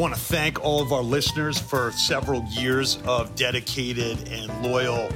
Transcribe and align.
want 0.00 0.14
to 0.14 0.20
thank 0.20 0.64
all 0.64 0.80
of 0.80 0.94
our 0.94 1.02
listeners 1.02 1.58
for 1.58 1.92
several 1.92 2.42
years 2.44 2.96
of 3.04 3.34
dedicated 3.34 4.16
and 4.28 4.62
loyal 4.62 5.10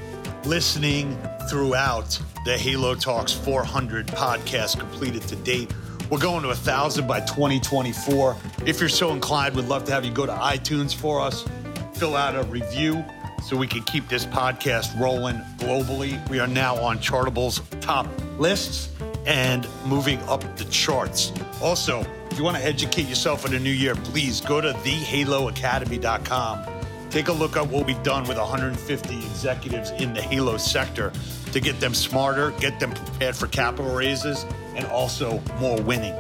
listening 0.45 1.19
throughout 1.49 2.21
the 2.45 2.59
Halo 2.59 2.95
Talks 2.95 3.33
400 3.33 4.09
podcast 4.09 4.79
completed 4.79 5.23
to 5.23 5.37
date. 5.37 5.73
We're 6.11 6.19
going 6.19 6.43
to 6.43 6.51
a 6.51 6.55
thousand 6.55 7.07
by 7.07 7.21
2024. 7.21 8.37
If 8.67 8.79
you're 8.79 8.91
so 8.91 9.13
inclined, 9.15 9.57
we'd 9.57 9.65
love 9.65 9.85
to 9.85 9.93
have 9.93 10.05
you 10.05 10.11
go 10.11 10.27
to 10.27 10.33
iTunes 10.33 10.95
for 10.95 11.19
us, 11.19 11.47
fill 11.95 12.15
out 12.15 12.37
a 12.37 12.43
review 12.43 13.03
so 13.43 13.57
we 13.57 13.67
can 13.67 13.85
keep 13.85 14.07
this 14.11 14.27
podcast 14.27 15.01
rolling 15.01 15.37
globally. 15.57 16.29
We 16.29 16.41
are 16.41 16.47
now 16.47 16.77
on 16.77 16.99
Chartable's 16.99 17.63
top 17.81 18.07
lists 18.39 18.91
and 19.25 19.67
moving 19.87 20.21
up 20.25 20.59
the 20.59 20.67
charts. 20.67 21.33
Also, 21.63 22.05
if 22.35 22.39
you 22.39 22.45
want 22.45 22.57
to 22.57 22.65
educate 22.65 23.07
yourself 23.07 23.45
in 23.45 23.53
the 23.53 23.61
new 23.61 23.71
year, 23.71 23.95
please 23.95 24.41
go 24.41 24.61
to 24.61 24.73
thehaloacademy.com. 24.73 26.67
Take 27.09 27.29
a 27.29 27.33
look 27.33 27.57
at 27.57 27.65
what 27.65 27.87
we've 27.87 28.03
done 28.03 28.27
with 28.27 28.39
150 28.39 29.19
executives 29.19 29.91
in 29.93 30.13
the 30.13 30.21
Halo 30.21 30.57
sector 30.57 31.13
to 31.53 31.61
get 31.61 31.79
them 31.79 31.95
smarter, 31.95 32.51
get 32.59 32.81
them 32.81 32.91
prepared 32.91 33.37
for 33.37 33.47
capital 33.47 33.95
raises, 33.95 34.45
and 34.75 34.85
also 34.87 35.41
more 35.61 35.81
winning. 35.83 36.17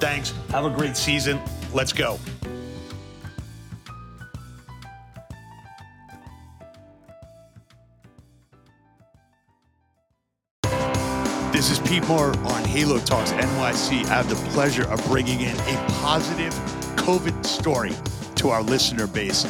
Thanks. 0.00 0.34
Have 0.50 0.64
a 0.64 0.70
great 0.70 0.96
season. 0.96 1.40
Let's 1.72 1.92
go. 1.92 2.18
Pete 11.96 12.08
Moore 12.08 12.36
on 12.44 12.62
Halo 12.62 12.98
Talks 12.98 13.32
NYC. 13.32 14.04
I 14.04 14.16
have 14.16 14.28
the 14.28 14.34
pleasure 14.50 14.86
of 14.90 15.02
bringing 15.06 15.40
in 15.40 15.56
a 15.56 15.86
positive 15.92 16.52
COVID 16.96 17.46
story 17.46 17.94
to 18.34 18.50
our 18.50 18.62
listener 18.62 19.06
base. 19.06 19.46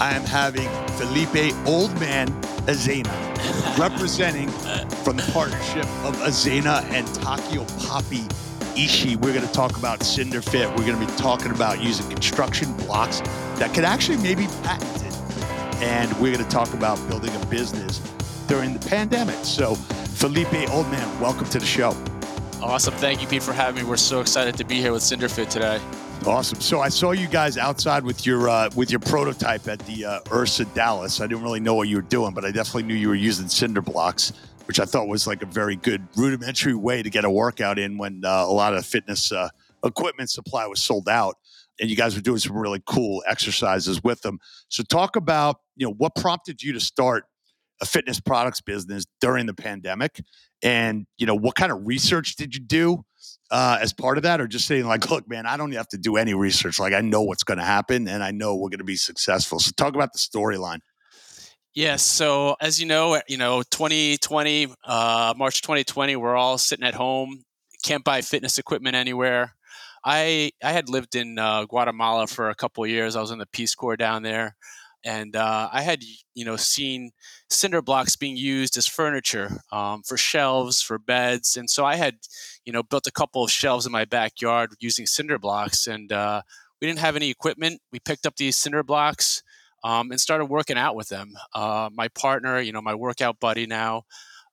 I 0.00 0.14
am 0.14 0.22
having 0.22 0.66
Felipe 0.96 1.52
Oldman 1.66 2.28
Azenha 2.64 3.78
representing 3.78 4.48
from 5.04 5.18
the 5.18 5.30
partnership 5.34 5.84
of 6.02 6.16
Azenha 6.22 6.82
and 6.84 7.06
Takio 7.08 7.68
Poppy 7.86 8.22
Ishii. 8.80 9.16
We're 9.16 9.34
going 9.34 9.46
to 9.46 9.52
talk 9.52 9.76
about 9.76 10.00
Cinderfit. 10.00 10.70
We're 10.70 10.86
going 10.86 10.98
to 10.98 11.06
be 11.06 11.18
talking 11.18 11.50
about 11.50 11.82
using 11.82 12.08
construction 12.08 12.72
blocks 12.78 13.20
that 13.56 13.74
could 13.74 13.84
actually 13.84 14.16
maybe 14.22 14.46
patented. 14.62 15.12
And 15.82 16.10
we're 16.14 16.32
going 16.32 16.48
to 16.48 16.50
talk 16.50 16.72
about 16.72 16.96
building 17.08 17.34
a 17.42 17.46
business 17.46 17.98
during 18.48 18.72
the 18.72 18.88
pandemic. 18.88 19.36
So, 19.44 19.76
Felipe 20.20 20.48
Oldman, 20.68 21.18
welcome 21.18 21.46
to 21.46 21.58
the 21.58 21.64
show. 21.64 21.96
Awesome. 22.60 22.92
Thank 22.92 23.22
you, 23.22 23.26
Pete, 23.26 23.42
for 23.42 23.54
having 23.54 23.82
me. 23.82 23.88
We're 23.88 23.96
so 23.96 24.20
excited 24.20 24.54
to 24.58 24.64
be 24.64 24.74
here 24.74 24.92
with 24.92 25.00
Cinderfit 25.00 25.48
today. 25.48 25.80
Awesome. 26.26 26.60
So 26.60 26.82
I 26.82 26.90
saw 26.90 27.12
you 27.12 27.26
guys 27.26 27.56
outside 27.56 28.04
with 28.04 28.26
your 28.26 28.50
uh, 28.50 28.68
with 28.76 28.90
your 28.90 29.00
prototype 29.00 29.66
at 29.66 29.78
the 29.78 30.04
uh, 30.04 30.20
Ursa 30.30 30.66
Dallas. 30.66 31.22
I 31.22 31.26
didn't 31.26 31.42
really 31.42 31.58
know 31.58 31.74
what 31.74 31.88
you 31.88 31.96
were 31.96 32.02
doing, 32.02 32.34
but 32.34 32.44
I 32.44 32.50
definitely 32.50 32.82
knew 32.82 32.96
you 32.96 33.08
were 33.08 33.14
using 33.14 33.48
cinder 33.48 33.80
blocks, 33.80 34.34
which 34.66 34.78
I 34.78 34.84
thought 34.84 35.08
was 35.08 35.26
like 35.26 35.42
a 35.42 35.46
very 35.46 35.76
good 35.76 36.06
rudimentary 36.14 36.74
way 36.74 37.02
to 37.02 37.08
get 37.08 37.24
a 37.24 37.30
workout 37.30 37.78
in 37.78 37.96
when 37.96 38.20
uh, 38.22 38.44
a 38.46 38.52
lot 38.52 38.74
of 38.74 38.84
fitness 38.84 39.32
uh, 39.32 39.48
equipment 39.86 40.28
supply 40.28 40.66
was 40.66 40.82
sold 40.82 41.08
out. 41.08 41.36
And 41.80 41.88
you 41.88 41.96
guys 41.96 42.14
were 42.14 42.20
doing 42.20 42.40
some 42.40 42.58
really 42.58 42.82
cool 42.84 43.22
exercises 43.26 44.04
with 44.04 44.20
them. 44.20 44.38
So 44.68 44.82
talk 44.82 45.16
about 45.16 45.60
you 45.76 45.86
know 45.86 45.94
what 45.94 46.14
prompted 46.14 46.62
you 46.62 46.74
to 46.74 46.80
start 46.80 47.24
a 47.80 47.86
fitness 47.86 48.20
products 48.20 48.60
business 48.60 49.04
during 49.20 49.46
the 49.46 49.54
pandemic, 49.54 50.20
and 50.62 51.06
you 51.18 51.26
know 51.26 51.34
what 51.34 51.54
kind 51.54 51.72
of 51.72 51.86
research 51.86 52.36
did 52.36 52.54
you 52.54 52.60
do 52.60 53.04
uh, 53.50 53.78
as 53.80 53.92
part 53.92 54.16
of 54.16 54.22
that, 54.22 54.40
or 54.40 54.46
just 54.46 54.66
saying 54.66 54.86
like, 54.86 55.10
look, 55.10 55.28
man, 55.28 55.46
I 55.46 55.56
don't 55.56 55.72
have 55.72 55.88
to 55.88 55.98
do 55.98 56.16
any 56.16 56.34
research. 56.34 56.78
Like 56.78 56.92
I 56.92 57.00
know 57.00 57.22
what's 57.22 57.44
going 57.44 57.58
to 57.58 57.64
happen, 57.64 58.08
and 58.08 58.22
I 58.22 58.30
know 58.30 58.54
we're 58.54 58.68
going 58.68 58.78
to 58.78 58.84
be 58.84 58.96
successful. 58.96 59.58
So 59.58 59.72
talk 59.76 59.94
about 59.94 60.12
the 60.12 60.18
storyline. 60.18 60.80
Yes. 61.74 62.02
So 62.02 62.56
as 62.60 62.80
you 62.80 62.86
know, 62.86 63.20
you 63.28 63.36
know, 63.36 63.62
2020, 63.70 64.74
uh, 64.84 65.34
March 65.36 65.62
2020, 65.62 66.16
we're 66.16 66.34
all 66.34 66.58
sitting 66.58 66.84
at 66.84 66.94
home, 66.94 67.44
can't 67.84 68.02
buy 68.02 68.22
fitness 68.22 68.58
equipment 68.58 68.96
anywhere. 68.96 69.54
I 70.04 70.50
I 70.62 70.72
had 70.72 70.88
lived 70.88 71.14
in 71.14 71.38
uh, 71.38 71.66
Guatemala 71.66 72.26
for 72.26 72.50
a 72.50 72.54
couple 72.54 72.86
years. 72.86 73.16
I 73.16 73.20
was 73.20 73.30
in 73.30 73.38
the 73.38 73.46
Peace 73.46 73.74
Corps 73.74 73.96
down 73.96 74.22
there, 74.22 74.56
and 75.04 75.36
uh, 75.36 75.68
I 75.72 75.82
had 75.82 76.02
you 76.34 76.44
know 76.44 76.56
seen 76.56 77.10
cinder 77.48 77.82
blocks 77.82 78.16
being 78.16 78.36
used 78.36 78.76
as 78.76 78.86
furniture 78.86 79.60
um, 79.72 80.02
for 80.02 80.16
shelves, 80.16 80.82
for 80.82 80.98
beds, 80.98 81.56
and 81.56 81.68
so 81.68 81.84
I 81.84 81.96
had 81.96 82.16
you 82.64 82.72
know 82.72 82.82
built 82.82 83.06
a 83.06 83.12
couple 83.12 83.44
of 83.44 83.50
shelves 83.50 83.86
in 83.86 83.92
my 83.92 84.04
backyard 84.04 84.74
using 84.80 85.06
cinder 85.06 85.38
blocks, 85.38 85.86
and 85.86 86.12
uh, 86.12 86.42
we 86.80 86.86
didn't 86.86 87.00
have 87.00 87.16
any 87.16 87.30
equipment. 87.30 87.80
We 87.92 88.00
picked 88.00 88.26
up 88.26 88.36
these 88.36 88.56
cinder 88.56 88.82
blocks 88.82 89.42
um, 89.84 90.10
and 90.10 90.20
started 90.20 90.46
working 90.46 90.76
out 90.76 90.94
with 90.94 91.08
them. 91.08 91.34
Uh, 91.54 91.90
my 91.92 92.08
partner, 92.08 92.60
you 92.60 92.72
know, 92.72 92.82
my 92.82 92.94
workout 92.94 93.40
buddy 93.40 93.66
now, 93.66 94.04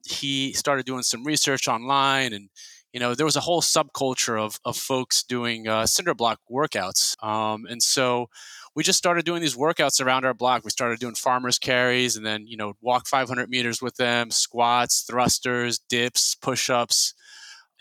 he 0.05 0.53
started 0.53 0.85
doing 0.85 1.03
some 1.03 1.23
research 1.23 1.67
online 1.67 2.33
and 2.33 2.49
you 2.93 2.99
know 2.99 3.13
there 3.13 3.25
was 3.25 3.35
a 3.35 3.41
whole 3.41 3.61
subculture 3.61 4.39
of, 4.39 4.59
of 4.65 4.77
folks 4.77 5.23
doing 5.23 5.67
uh, 5.67 5.85
cinder 5.85 6.13
block 6.13 6.39
workouts 6.51 7.21
um, 7.23 7.65
and 7.69 7.83
so 7.83 8.29
we 8.77 8.83
just 8.83 8.99
started 8.99 9.25
doing 9.25 9.41
these 9.41 9.55
workouts 9.55 10.05
around 10.05 10.23
our 10.23 10.35
block. 10.35 10.63
We 10.63 10.69
started 10.69 10.99
doing 10.99 11.15
farmers 11.15 11.57
carries 11.57 12.15
and 12.15 12.23
then, 12.23 12.45
you 12.45 12.57
know, 12.57 12.73
walk 12.79 13.07
500 13.07 13.49
meters 13.49 13.81
with 13.81 13.95
them, 13.95 14.29
squats, 14.29 15.03
thrusters, 15.09 15.79
dips, 15.89 16.35
push-ups. 16.35 17.15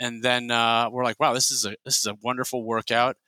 And 0.00 0.22
then 0.22 0.50
uh, 0.50 0.88
we're 0.90 1.04
like, 1.04 1.20
wow, 1.20 1.34
this 1.34 1.50
is 1.50 1.66
a 1.66 1.76
this 1.84 1.98
is 1.98 2.06
a 2.06 2.14
wonderful 2.22 2.64
workout. 2.64 3.18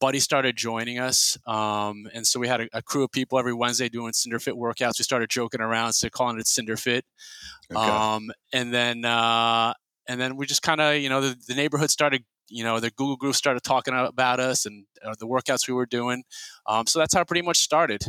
Buddy 0.00 0.20
started 0.20 0.56
joining 0.56 0.98
us, 0.98 1.36
um, 1.46 2.08
and 2.14 2.26
so 2.26 2.38
we 2.40 2.48
had 2.48 2.62
a, 2.62 2.68
a, 2.72 2.82
crew 2.82 3.02
of 3.02 3.10
people 3.10 3.38
every 3.38 3.52
Wednesday 3.52 3.88
doing 3.88 4.12
Cinderfit 4.12 4.52
workouts. 4.52 4.98
We 4.98 5.02
started 5.02 5.28
joking 5.28 5.60
around, 5.60 5.94
so 5.94 6.08
calling 6.08 6.38
it 6.38 6.46
Cinderfit. 6.46 7.02
Okay. 7.70 7.80
Um, 7.80 8.30
and 8.52 8.72
then 8.72 9.04
uh, 9.04 9.74
and 10.06 10.20
then 10.20 10.36
we 10.36 10.46
just 10.46 10.62
kind 10.62 10.80
of, 10.80 10.96
you 10.96 11.08
know, 11.10 11.20
the, 11.20 11.36
the 11.46 11.54
neighborhood 11.54 11.90
started 11.90 12.24
you 12.48 12.64
know 12.64 12.80
the 12.80 12.90
google 12.90 13.16
group 13.16 13.34
started 13.34 13.62
talking 13.62 13.94
about 13.94 14.40
us 14.40 14.66
and 14.66 14.84
uh, 15.04 15.14
the 15.18 15.26
workouts 15.26 15.68
we 15.68 15.74
were 15.74 15.86
doing. 15.86 16.24
Um, 16.66 16.86
so 16.86 16.98
that's 16.98 17.14
how 17.14 17.20
it 17.20 17.28
pretty 17.28 17.42
much 17.42 17.58
started. 17.58 18.04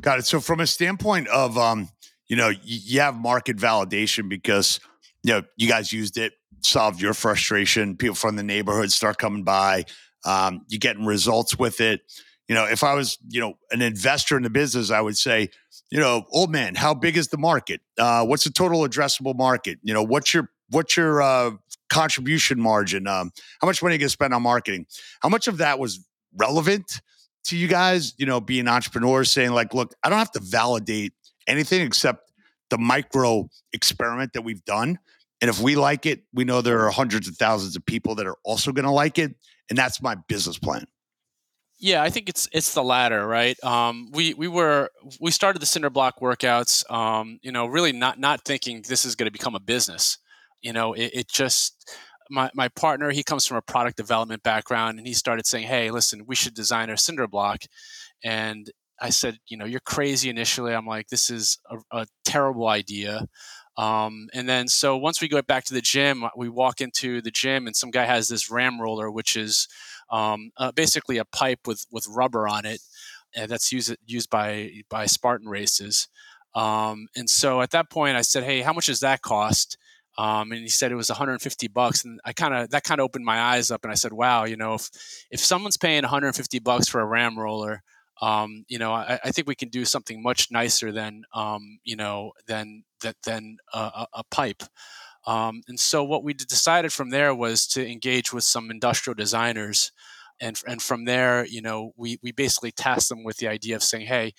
Got 0.00 0.20
it. 0.20 0.26
So 0.26 0.40
from 0.40 0.60
a 0.60 0.66
standpoint 0.66 1.28
of 1.28 1.58
um, 1.58 1.88
you 2.28 2.36
know 2.36 2.50
you 2.62 3.00
have 3.00 3.14
market 3.14 3.56
validation 3.56 4.28
because 4.28 4.80
you 5.22 5.34
know 5.34 5.42
you 5.56 5.68
guys 5.68 5.92
used 5.92 6.18
it 6.18 6.32
solved 6.62 7.00
your 7.00 7.12
frustration 7.14 7.96
people 7.96 8.14
from 8.14 8.36
the 8.36 8.42
neighborhood 8.42 8.92
start 8.92 9.18
coming 9.18 9.42
by 9.42 9.84
um, 10.24 10.64
you're 10.68 10.78
getting 10.78 11.04
results 11.04 11.58
with 11.58 11.80
it. 11.80 12.00
You 12.48 12.54
know 12.54 12.64
if 12.64 12.82
i 12.82 12.92
was 12.94 13.18
you 13.28 13.40
know 13.40 13.54
an 13.70 13.80
investor 13.80 14.36
in 14.36 14.42
the 14.42 14.50
business 14.50 14.90
i 14.90 15.00
would 15.00 15.16
say 15.16 15.48
you 15.90 15.98
know 15.98 16.24
old 16.32 16.50
man 16.50 16.74
how 16.74 16.92
big 16.92 17.16
is 17.16 17.28
the 17.28 17.38
market? 17.38 17.80
Uh, 17.96 18.24
what's 18.24 18.44
the 18.44 18.50
total 18.50 18.80
addressable 18.80 19.36
market? 19.36 19.78
You 19.82 19.94
know 19.94 20.02
what's 20.02 20.34
your 20.34 20.50
what's 20.72 20.96
your 20.96 21.22
uh, 21.22 21.52
contribution 21.90 22.60
margin? 22.60 23.06
Um, 23.06 23.30
how 23.60 23.66
much 23.66 23.82
money 23.82 23.92
are 23.92 23.96
you 23.96 23.98
going 24.00 24.06
to 24.06 24.12
spend 24.12 24.34
on 24.34 24.42
marketing? 24.42 24.86
How 25.20 25.28
much 25.28 25.46
of 25.46 25.58
that 25.58 25.78
was 25.78 26.04
relevant 26.36 27.00
to 27.44 27.56
you 27.56 27.68
guys? 27.68 28.14
You 28.18 28.26
know, 28.26 28.40
being 28.40 28.66
entrepreneurs, 28.66 29.30
saying 29.30 29.52
like, 29.52 29.74
look, 29.74 29.94
I 30.02 30.08
don't 30.08 30.18
have 30.18 30.32
to 30.32 30.40
validate 30.40 31.12
anything 31.46 31.82
except 31.82 32.32
the 32.70 32.78
micro 32.78 33.48
experiment 33.72 34.32
that 34.32 34.42
we've 34.42 34.64
done. 34.64 34.98
And 35.40 35.48
if 35.48 35.60
we 35.60 35.76
like 35.76 36.06
it, 36.06 36.22
we 36.32 36.44
know 36.44 36.62
there 36.62 36.86
are 36.86 36.90
hundreds 36.90 37.28
of 37.28 37.36
thousands 37.36 37.76
of 37.76 37.84
people 37.84 38.14
that 38.14 38.26
are 38.26 38.36
also 38.44 38.72
going 38.72 38.84
to 38.84 38.92
like 38.92 39.18
it, 39.18 39.34
and 39.68 39.78
that's 39.78 40.00
my 40.00 40.14
business 40.28 40.58
plan. 40.58 40.86
Yeah, 41.78 42.00
I 42.00 42.10
think 42.10 42.28
it's 42.28 42.48
it's 42.52 42.74
the 42.74 42.82
latter, 42.84 43.26
right? 43.26 43.62
Um, 43.64 44.08
we 44.12 44.34
we 44.34 44.46
were 44.46 44.88
we 45.20 45.32
started 45.32 45.60
the 45.60 45.66
cinder 45.66 45.90
block 45.90 46.20
workouts, 46.20 46.88
um, 46.92 47.40
you 47.42 47.50
know, 47.50 47.66
really 47.66 47.90
not 47.90 48.20
not 48.20 48.44
thinking 48.44 48.82
this 48.82 49.04
is 49.04 49.16
going 49.16 49.26
to 49.26 49.32
become 49.32 49.56
a 49.56 49.60
business 49.60 50.18
you 50.62 50.72
know 50.72 50.92
it, 50.94 51.10
it 51.12 51.28
just 51.28 51.96
my, 52.30 52.50
my 52.54 52.68
partner 52.68 53.10
he 53.10 53.22
comes 53.22 53.46
from 53.46 53.58
a 53.58 53.62
product 53.62 53.96
development 53.96 54.42
background 54.42 54.98
and 54.98 55.06
he 55.06 55.12
started 55.12 55.46
saying 55.46 55.66
hey 55.66 55.90
listen 55.90 56.24
we 56.26 56.34
should 56.34 56.54
design 56.54 56.90
a 56.90 56.96
cinder 56.96 57.28
block. 57.28 57.64
And 58.24 58.70
i 59.00 59.10
said 59.10 59.38
you 59.48 59.56
know 59.56 59.66
you're 59.66 59.80
crazy 59.80 60.30
initially. 60.30 60.72
I'm 60.72 60.86
like 60.86 61.08
this 61.08 61.30
is 61.30 61.58
a, 61.70 62.02
a 62.02 62.06
terrible 62.24 62.68
idea. 62.68 63.26
Um, 63.76 64.28
and 64.34 64.48
then 64.48 64.68
so 64.68 64.96
once 64.96 65.20
we 65.20 65.28
go 65.28 65.40
back 65.42 65.64
to 65.64 65.74
the 65.74 65.80
gym 65.80 66.24
we 66.36 66.48
walk 66.48 66.80
into 66.80 67.20
the 67.20 67.30
gym 67.30 67.66
and 67.66 67.76
some 67.76 67.90
guy 67.90 68.04
has 68.04 68.28
this 68.28 68.50
ram 68.50 68.80
roller 68.80 69.10
which 69.10 69.36
is 69.36 69.68
um, 70.10 70.50
uh, 70.58 70.72
basically 70.72 71.18
a 71.18 71.24
pipe 71.24 71.60
with 71.66 71.84
with 71.90 72.06
rubber 72.08 72.46
on 72.46 72.64
it 72.64 72.80
and 73.34 73.50
that's 73.50 73.72
used 73.72 73.96
used 74.06 74.30
by 74.30 74.70
by 74.88 75.06
spartan 75.06 75.48
races. 75.48 76.08
Um, 76.54 77.08
and 77.16 77.30
so 77.30 77.62
at 77.62 77.70
that 77.70 77.90
point 77.90 78.16
i 78.16 78.22
said 78.22 78.44
hey 78.44 78.60
how 78.60 78.74
much 78.74 78.86
does 78.86 79.00
that 79.00 79.22
cost 79.22 79.78
um, 80.18 80.52
and 80.52 80.60
he 80.60 80.68
said 80.68 80.92
it 80.92 80.96
was 80.96 81.08
150 81.08 81.68
bucks, 81.68 82.04
and 82.04 82.20
I 82.24 82.32
kind 82.32 82.54
of 82.54 82.70
that 82.70 82.84
kind 82.84 83.00
of 83.00 83.04
opened 83.04 83.24
my 83.24 83.40
eyes 83.40 83.70
up, 83.70 83.84
and 83.84 83.90
I 83.90 83.94
said, 83.94 84.12
"Wow, 84.12 84.44
you 84.44 84.56
know, 84.56 84.74
if 84.74 84.90
if 85.30 85.40
someone's 85.40 85.76
paying 85.76 86.02
150 86.02 86.58
bucks 86.60 86.88
for 86.88 87.00
a 87.00 87.06
ram 87.06 87.38
roller, 87.38 87.82
um, 88.20 88.64
you 88.68 88.78
know, 88.78 88.92
I, 88.92 89.18
I, 89.24 89.30
think 89.30 89.48
we 89.48 89.54
can 89.54 89.68
do 89.68 89.84
something 89.84 90.22
much 90.22 90.50
nicer 90.50 90.92
than 90.92 91.22
um, 91.34 91.78
you 91.84 91.96
know 91.96 92.32
than 92.46 92.84
that 93.02 93.16
than 93.24 93.56
a, 93.72 94.06
a 94.12 94.24
pipe." 94.30 94.62
Um, 95.26 95.62
and 95.68 95.78
so 95.78 96.02
what 96.02 96.24
we 96.24 96.34
decided 96.34 96.92
from 96.92 97.10
there 97.10 97.34
was 97.34 97.66
to 97.68 97.88
engage 97.88 98.32
with 98.32 98.44
some 98.44 98.70
industrial 98.70 99.14
designers 99.14 99.92
and 100.42 100.60
and 100.66 100.82
from 100.82 101.04
there, 101.04 101.46
you 101.46 101.62
know, 101.62 101.92
we 101.96 102.18
we 102.22 102.32
basically 102.32 102.72
tasked 102.72 103.08
them 103.08 103.24
with 103.24 103.36
the 103.36 103.48
idea 103.48 103.76
of 103.76 103.82
saying, 103.82 104.06
hey, 104.06 104.32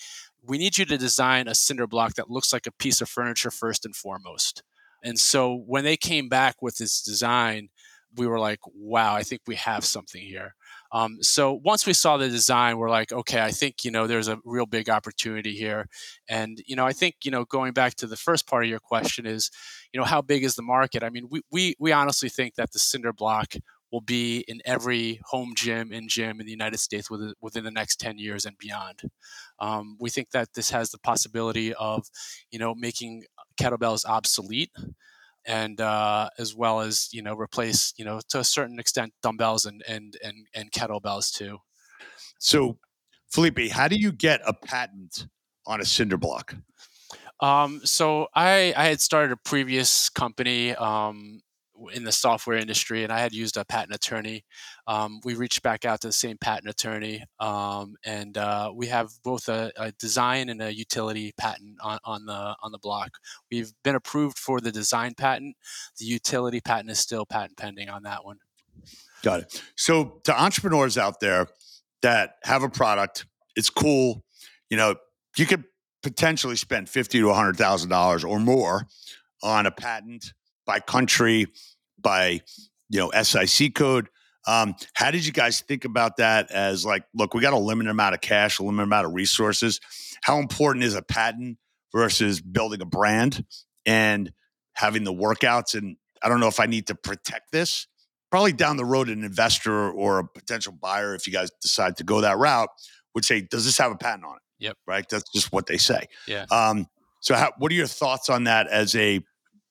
we 0.46 0.58
need 0.58 0.78
you 0.78 0.86
to 0.86 0.98
design 0.98 1.48
a 1.48 1.56
cinder 1.56 1.88
block 1.88 2.16
that 2.16 2.30
looks 2.30 2.52
like 2.52 2.68
a 2.68 2.72
piece 2.72 3.00
of 3.02 3.10
furniture 3.10 3.52
first 3.52 3.86
and 3.86 3.96
foremost. 3.96 4.64
And 5.04 5.20
so 5.20 5.64
when 5.68 5.84
they 5.84 5.98
came 5.98 6.30
back 6.30 6.62
with 6.62 6.78
this 6.78 7.02
design, 7.02 7.70
we 8.16 8.28
were 8.28 8.40
like, 8.40 8.60
wow, 8.76 9.16
I 9.16 9.24
think 9.24 9.42
we 9.48 9.56
have 9.56 9.84
something 9.84 10.22
here. 10.22 10.56
Um, 10.92 11.18
so 11.22 11.60
once 11.64 11.88
we 11.88 11.94
saw 11.94 12.18
the 12.18 12.30
design, 12.30 12.78
we're 12.78 12.90
like, 12.90 13.12
okay, 13.12 13.42
I 13.42 13.50
think 13.50 13.84
you 13.84 13.90
know 13.90 14.06
there's 14.06 14.28
a 14.28 14.38
real 14.46 14.68
big 14.68 14.90
opportunity 14.90 15.54
here, 15.54 15.88
and 16.30 16.62
you 16.68 16.76
know 16.76 16.86
I 16.86 16.94
think 16.94 17.16
you 17.24 17.32
know 17.32 17.46
going 17.46 17.74
back 17.74 17.96
to 17.96 18.08
the 18.08 18.16
first 18.16 18.48
part 18.48 18.64
of 18.64 18.70
your 18.70 18.80
question 18.80 19.26
is, 19.26 19.50
you 19.92 20.00
know 20.00 20.06
how 20.06 20.22
big 20.22 20.44
is 20.44 20.54
the 20.54 20.62
market? 20.62 21.04
I 21.04 21.10
mean, 21.10 21.28
we 21.32 21.42
we 21.52 21.76
we 21.80 21.92
honestly 21.92 22.30
think 22.30 22.56
that 22.56 22.74
the 22.74 22.80
cinder 22.80 23.12
block 23.12 23.56
will 23.94 24.02
be 24.02 24.44
in 24.48 24.60
every 24.66 25.20
home 25.26 25.54
gym 25.56 25.92
and 25.92 26.10
gym 26.10 26.40
in 26.40 26.48
the 26.48 26.52
United 26.52 26.80
States 26.80 27.12
within, 27.12 27.32
within 27.42 27.64
the 27.64 27.70
next 27.70 28.00
10 28.00 28.18
years 28.18 28.44
and 28.44 28.58
beyond. 28.58 29.04
Um, 29.60 29.98
we 30.00 30.10
think 30.10 30.32
that 30.32 30.50
this 30.56 30.72
has 30.72 30.90
the 30.90 30.98
possibility 30.98 31.76
of, 31.76 32.08
you 32.50 32.58
know, 32.58 32.74
making 32.74 33.24
kettlebells 33.60 34.06
obsolete 34.06 34.72
and 35.46 35.82
uh, 35.82 36.30
as 36.38 36.56
well 36.56 36.80
as 36.80 37.10
you 37.12 37.22
know 37.22 37.36
replace 37.36 37.94
you 37.98 38.06
know 38.06 38.20
to 38.30 38.40
a 38.40 38.44
certain 38.44 38.80
extent 38.80 39.14
dumbbells 39.22 39.66
and 39.66 39.84
and 39.88 40.18
and, 40.24 40.48
and 40.54 40.72
kettlebells 40.72 41.32
too. 41.32 41.58
So, 42.40 42.78
Felipe, 43.30 43.72
how 43.72 43.88
do 43.88 43.96
you 43.96 44.12
get 44.12 44.42
a 44.46 44.54
patent 44.54 45.28
on 45.66 45.82
a 45.82 45.86
cinder 45.86 46.18
block? 46.18 46.56
Um, 47.40 47.82
so 47.84 48.28
I 48.36 48.74
I 48.76 48.86
had 48.86 49.02
started 49.02 49.32
a 49.32 49.38
previous 49.38 50.10
company 50.10 50.76
um, 50.76 51.42
in 51.90 52.04
the 52.04 52.12
software 52.12 52.58
industry, 52.58 53.04
and 53.04 53.12
I 53.12 53.20
had 53.20 53.34
used 53.34 53.58
a 53.58 53.66
patent 53.66 53.96
attorney. 53.96 54.46
Um, 54.88 55.20
we 55.24 55.36
reached 55.36 55.64
back 55.64 55.86
out 55.86 56.02
to 56.02 56.08
the 56.08 56.14
same 56.14 56.38
patent 56.38 56.70
attorney, 56.70 57.24
um, 57.40 57.96
and 58.06 58.38
uh, 58.38 58.72
we 58.74 58.88
have 58.88 59.10
both 59.24 59.50
a, 59.50 59.72
a, 59.78 59.92
design 59.94 60.50
and 60.50 60.62
a 60.62 60.74
utility 60.74 61.34
patent 61.38 61.78
on, 61.82 62.00
on, 62.04 62.26
the 62.26 62.56
on 62.62 62.72
the 62.72 62.78
block. 62.78 63.18
We've 63.52 63.72
been 63.84 63.96
approved 63.96 64.38
for 64.38 64.60
the 64.60 64.72
design 64.72 65.14
patent. 65.16 65.56
The 66.00 66.06
utility 66.06 66.62
patent 66.62 66.90
is 66.90 67.00
still 67.00 67.26
patent 67.26 67.58
pending 67.58 67.90
on 67.90 68.04
that 68.04 68.26
one. 68.26 68.38
Got 69.24 69.42
it. 69.42 69.62
So 69.76 70.22
to 70.26 70.42
entrepreneurs 70.42 70.98
out 70.98 71.20
there 71.20 71.48
that 72.02 72.36
have 72.44 72.64
a 72.64 72.70
product, 72.70 73.26
it's 73.56 73.70
cool. 73.70 74.24
You 74.70 74.78
know, 74.78 74.96
you 75.38 75.46
could 75.46 75.64
potentially 76.02 76.58
spend 76.58 76.90
fifty 76.90 77.20
to 77.20 77.34
hundred 77.34 77.58
thousand 77.58 77.90
dollars 77.90 78.24
or 78.24 78.40
more 78.40 78.88
on 79.42 79.66
a 79.66 79.72
patent 79.72 80.34
by 80.66 80.80
country, 80.80 81.48
by 82.00 82.42
you 82.90 83.00
know 83.00 83.12
SIC 83.22 83.76
code. 83.76 84.10
Um, 84.46 84.76
how 84.94 85.12
did 85.12 85.26
you 85.26 85.32
guys 85.32 85.62
think 85.62 85.86
about 85.86 86.18
that? 86.18 86.52
As 86.52 86.86
like, 86.86 87.06
look, 87.14 87.34
we 87.34 87.42
got 87.42 87.54
a 87.54 87.58
limited 87.58 87.90
amount 87.90 88.16
of 88.16 88.22
cash, 88.22 88.60
a 88.60 88.64
limited 88.64 88.84
amount 88.84 89.06
of 89.06 89.14
resources. 89.14 89.80
How 90.24 90.40
important 90.40 90.84
is 90.84 90.96
a 90.96 91.02
patent 91.02 91.58
versus 91.94 92.42
building 92.42 92.82
a 92.82 92.86
brand 92.86 93.46
and 93.86 94.32
having 94.74 95.06
the 95.06 95.14
workouts? 95.14 95.76
And 95.76 95.96
I 96.22 96.30
don't 96.30 96.40
know 96.40 96.48
if 96.48 96.60
I 96.60 96.66
need 96.66 96.88
to 96.88 96.96
protect 96.96 97.52
this. 97.52 97.88
Probably 98.32 98.52
down 98.52 98.78
the 98.78 98.86
road, 98.86 99.10
an 99.10 99.24
investor 99.24 99.92
or 99.92 100.20
a 100.20 100.28
potential 100.28 100.74
buyer, 100.74 101.14
if 101.14 101.28
you 101.28 101.34
guys 101.34 101.52
decide 101.62 101.98
to 101.98 102.04
go 102.04 102.22
that 102.22 102.38
route, 102.38 102.70
would 103.14 103.24
say, 103.24 103.42
"Does 103.42 103.64
this 103.64 103.78
have 103.78 103.92
a 103.92 103.96
patent 103.96 104.26
on 104.26 104.38
it?" 104.38 104.42
Yep. 104.60 104.78
Right. 104.88 105.08
That's 105.08 105.30
just 105.32 105.52
what 105.52 105.68
they 105.68 105.78
say. 105.78 106.08
Yeah. 106.28 106.46
Um, 106.50 106.88
so, 107.22 107.36
how, 107.36 107.54
what 107.58 107.72
are 107.72 107.76
your 107.76 107.88
thoughts 107.88 108.30
on 108.30 108.46
that 108.46 108.68
as 108.68 108.96
a 108.96 109.22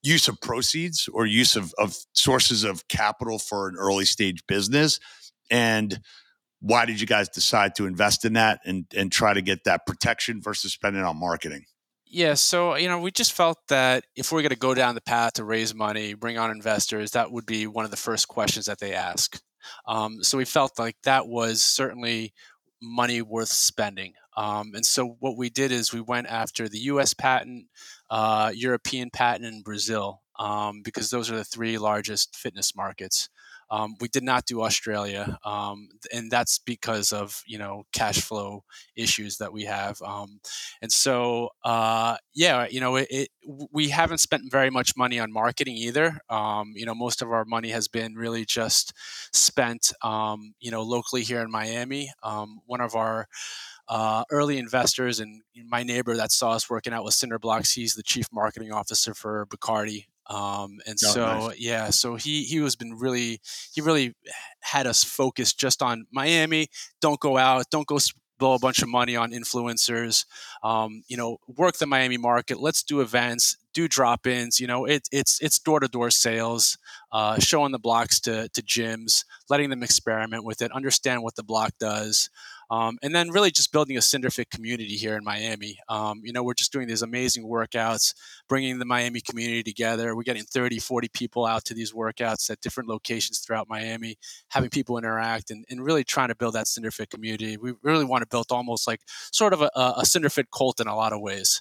use 0.02 0.28
of 0.28 0.40
proceeds 0.40 1.08
or 1.12 1.26
use 1.26 1.56
of, 1.56 1.74
of 1.78 1.96
sources 2.12 2.64
of 2.64 2.86
capital 2.88 3.38
for 3.38 3.68
an 3.68 3.76
early 3.78 4.04
stage 4.04 4.46
business? 4.46 4.98
And 5.50 6.00
why 6.62 6.86
did 6.86 7.00
you 7.00 7.06
guys 7.06 7.28
decide 7.28 7.74
to 7.74 7.86
invest 7.86 8.24
in 8.24 8.34
that 8.34 8.60
and 8.64 8.86
and 8.96 9.10
try 9.10 9.34
to 9.34 9.42
get 9.42 9.64
that 9.64 9.84
protection 9.84 10.40
versus 10.40 10.72
spending 10.72 11.02
on 11.02 11.18
marketing? 11.18 11.64
Yeah 12.06 12.34
so 12.34 12.76
you 12.76 12.88
know 12.88 13.00
we 13.00 13.10
just 13.10 13.32
felt 13.32 13.58
that 13.68 14.04
if 14.14 14.30
we're 14.32 14.42
going 14.42 14.50
to 14.50 14.56
go 14.56 14.74
down 14.74 14.94
the 14.94 15.00
path 15.00 15.34
to 15.34 15.44
raise 15.44 15.74
money 15.74 16.14
bring 16.14 16.38
on 16.38 16.50
investors 16.50 17.10
that 17.12 17.32
would 17.32 17.46
be 17.46 17.66
one 17.66 17.84
of 17.84 17.90
the 17.90 17.96
first 17.96 18.28
questions 18.28 18.66
that 18.66 18.78
they 18.78 18.94
ask. 18.94 19.40
Um, 19.86 20.22
so 20.22 20.38
we 20.38 20.44
felt 20.44 20.78
like 20.78 20.96
that 21.04 21.26
was 21.26 21.62
certainly 21.62 22.32
money 22.80 23.22
worth 23.22 23.48
spending 23.48 24.14
um, 24.36 24.72
and 24.74 24.84
so 24.86 25.16
what 25.20 25.36
we 25.36 25.50
did 25.50 25.72
is 25.72 25.92
we 25.92 26.00
went 26.00 26.26
after 26.26 26.68
the 26.68 26.78
us 26.78 27.14
patent 27.14 27.66
uh, 28.10 28.52
European 28.54 29.10
patent 29.10 29.46
and 29.46 29.64
Brazil 29.64 30.20
um, 30.38 30.82
because 30.82 31.10
those 31.10 31.30
are 31.30 31.36
the 31.36 31.44
three 31.44 31.78
largest 31.78 32.36
fitness 32.36 32.76
markets. 32.76 33.28
Um, 33.70 33.94
we 34.02 34.08
did 34.08 34.22
not 34.22 34.44
do 34.44 34.60
Australia, 34.60 35.38
um, 35.46 35.88
and 36.12 36.30
that's 36.30 36.58
because 36.58 37.10
of 37.10 37.42
you 37.46 37.56
know 37.56 37.84
cash 37.94 38.20
flow 38.20 38.64
issues 38.96 39.38
that 39.38 39.50
we 39.50 39.64
have. 39.64 39.96
Um, 40.02 40.40
and 40.82 40.92
so, 40.92 41.48
uh, 41.64 42.18
yeah, 42.34 42.66
you 42.70 42.80
know, 42.80 42.96
it, 42.96 43.06
it, 43.10 43.28
we 43.72 43.88
haven't 43.88 44.18
spent 44.18 44.50
very 44.50 44.68
much 44.68 44.94
money 44.94 45.18
on 45.18 45.32
marketing 45.32 45.76
either. 45.78 46.18
Um, 46.28 46.74
you 46.76 46.84
know, 46.84 46.94
most 46.94 47.22
of 47.22 47.32
our 47.32 47.46
money 47.46 47.70
has 47.70 47.88
been 47.88 48.14
really 48.14 48.44
just 48.44 48.92
spent, 49.32 49.94
you 50.60 50.70
know, 50.70 50.82
locally 50.82 51.22
here 51.22 51.40
in 51.40 51.50
Miami. 51.50 52.12
one 52.66 52.82
of 52.82 52.94
our 52.94 53.26
uh, 53.88 54.24
early 54.30 54.58
investors 54.58 55.20
and 55.20 55.42
my 55.66 55.82
neighbor 55.82 56.16
that 56.16 56.32
saw 56.32 56.52
us 56.52 56.70
working 56.70 56.92
out 56.92 57.04
with 57.04 57.14
cinder 57.14 57.38
blocks 57.38 57.72
he's 57.72 57.94
the 57.94 58.02
chief 58.02 58.26
marketing 58.32 58.72
officer 58.72 59.14
for 59.14 59.46
bacardi 59.46 60.06
um, 60.28 60.78
and 60.86 60.96
oh, 61.04 61.08
so 61.08 61.26
nice. 61.48 61.60
yeah 61.60 61.90
so 61.90 62.14
he 62.14 62.44
he 62.44 62.56
has 62.58 62.76
been 62.76 62.94
really 62.94 63.40
he 63.72 63.80
really 63.80 64.14
had 64.60 64.86
us 64.86 65.02
focused 65.02 65.58
just 65.58 65.82
on 65.82 66.06
miami 66.12 66.68
don't 67.00 67.20
go 67.20 67.36
out 67.36 67.64
don't 67.70 67.86
go 67.86 67.98
blow 68.42 68.54
a 68.54 68.58
bunch 68.58 68.82
of 68.82 68.88
money 68.88 69.14
on 69.14 69.30
influencers 69.30 70.24
um, 70.64 71.04
you 71.06 71.16
know 71.16 71.38
work 71.46 71.76
the 71.76 71.86
miami 71.86 72.16
market 72.16 72.58
let's 72.58 72.82
do 72.82 73.00
events 73.00 73.56
do 73.72 73.86
drop-ins 73.86 74.58
you 74.58 74.66
know 74.66 74.84
it, 74.84 75.08
it's 75.12 75.40
it's 75.40 75.60
door-to-door 75.60 76.10
sales 76.10 76.76
uh, 77.12 77.38
showing 77.38 77.70
the 77.70 77.78
blocks 77.78 78.18
to, 78.18 78.48
to 78.48 78.60
gyms 78.62 79.24
letting 79.48 79.70
them 79.70 79.82
experiment 79.84 80.44
with 80.44 80.60
it 80.60 80.72
understand 80.72 81.22
what 81.22 81.36
the 81.36 81.44
block 81.44 81.72
does 81.78 82.30
um, 82.72 82.96
and 83.02 83.14
then 83.14 83.28
really 83.28 83.50
just 83.50 83.70
building 83.70 83.98
a 83.98 84.00
Cinderfit 84.00 84.48
community 84.48 84.96
here 84.96 85.14
in 85.14 85.22
Miami. 85.22 85.78
Um, 85.90 86.22
you 86.24 86.32
know, 86.32 86.42
we're 86.42 86.54
just 86.54 86.72
doing 86.72 86.88
these 86.88 87.02
amazing 87.02 87.44
workouts, 87.44 88.14
bringing 88.48 88.78
the 88.78 88.86
Miami 88.86 89.20
community 89.20 89.62
together. 89.62 90.16
We're 90.16 90.22
getting 90.22 90.44
30, 90.44 90.78
40 90.78 91.08
people 91.08 91.44
out 91.44 91.66
to 91.66 91.74
these 91.74 91.92
workouts 91.92 92.48
at 92.48 92.62
different 92.62 92.88
locations 92.88 93.40
throughout 93.40 93.68
Miami, 93.68 94.16
having 94.48 94.70
people 94.70 94.96
interact 94.96 95.50
and, 95.50 95.66
and 95.68 95.84
really 95.84 96.02
trying 96.02 96.28
to 96.28 96.34
build 96.34 96.54
that 96.54 96.64
Cinderfit 96.64 97.10
community. 97.10 97.58
We 97.58 97.74
really 97.82 98.06
want 98.06 98.22
to 98.22 98.26
build 98.26 98.46
almost 98.50 98.86
like 98.86 99.02
sort 99.06 99.52
of 99.52 99.60
a, 99.60 99.70
a 99.74 100.04
Cinderfit 100.04 100.46
cult 100.50 100.80
in 100.80 100.86
a 100.86 100.96
lot 100.96 101.12
of 101.12 101.20
ways. 101.20 101.60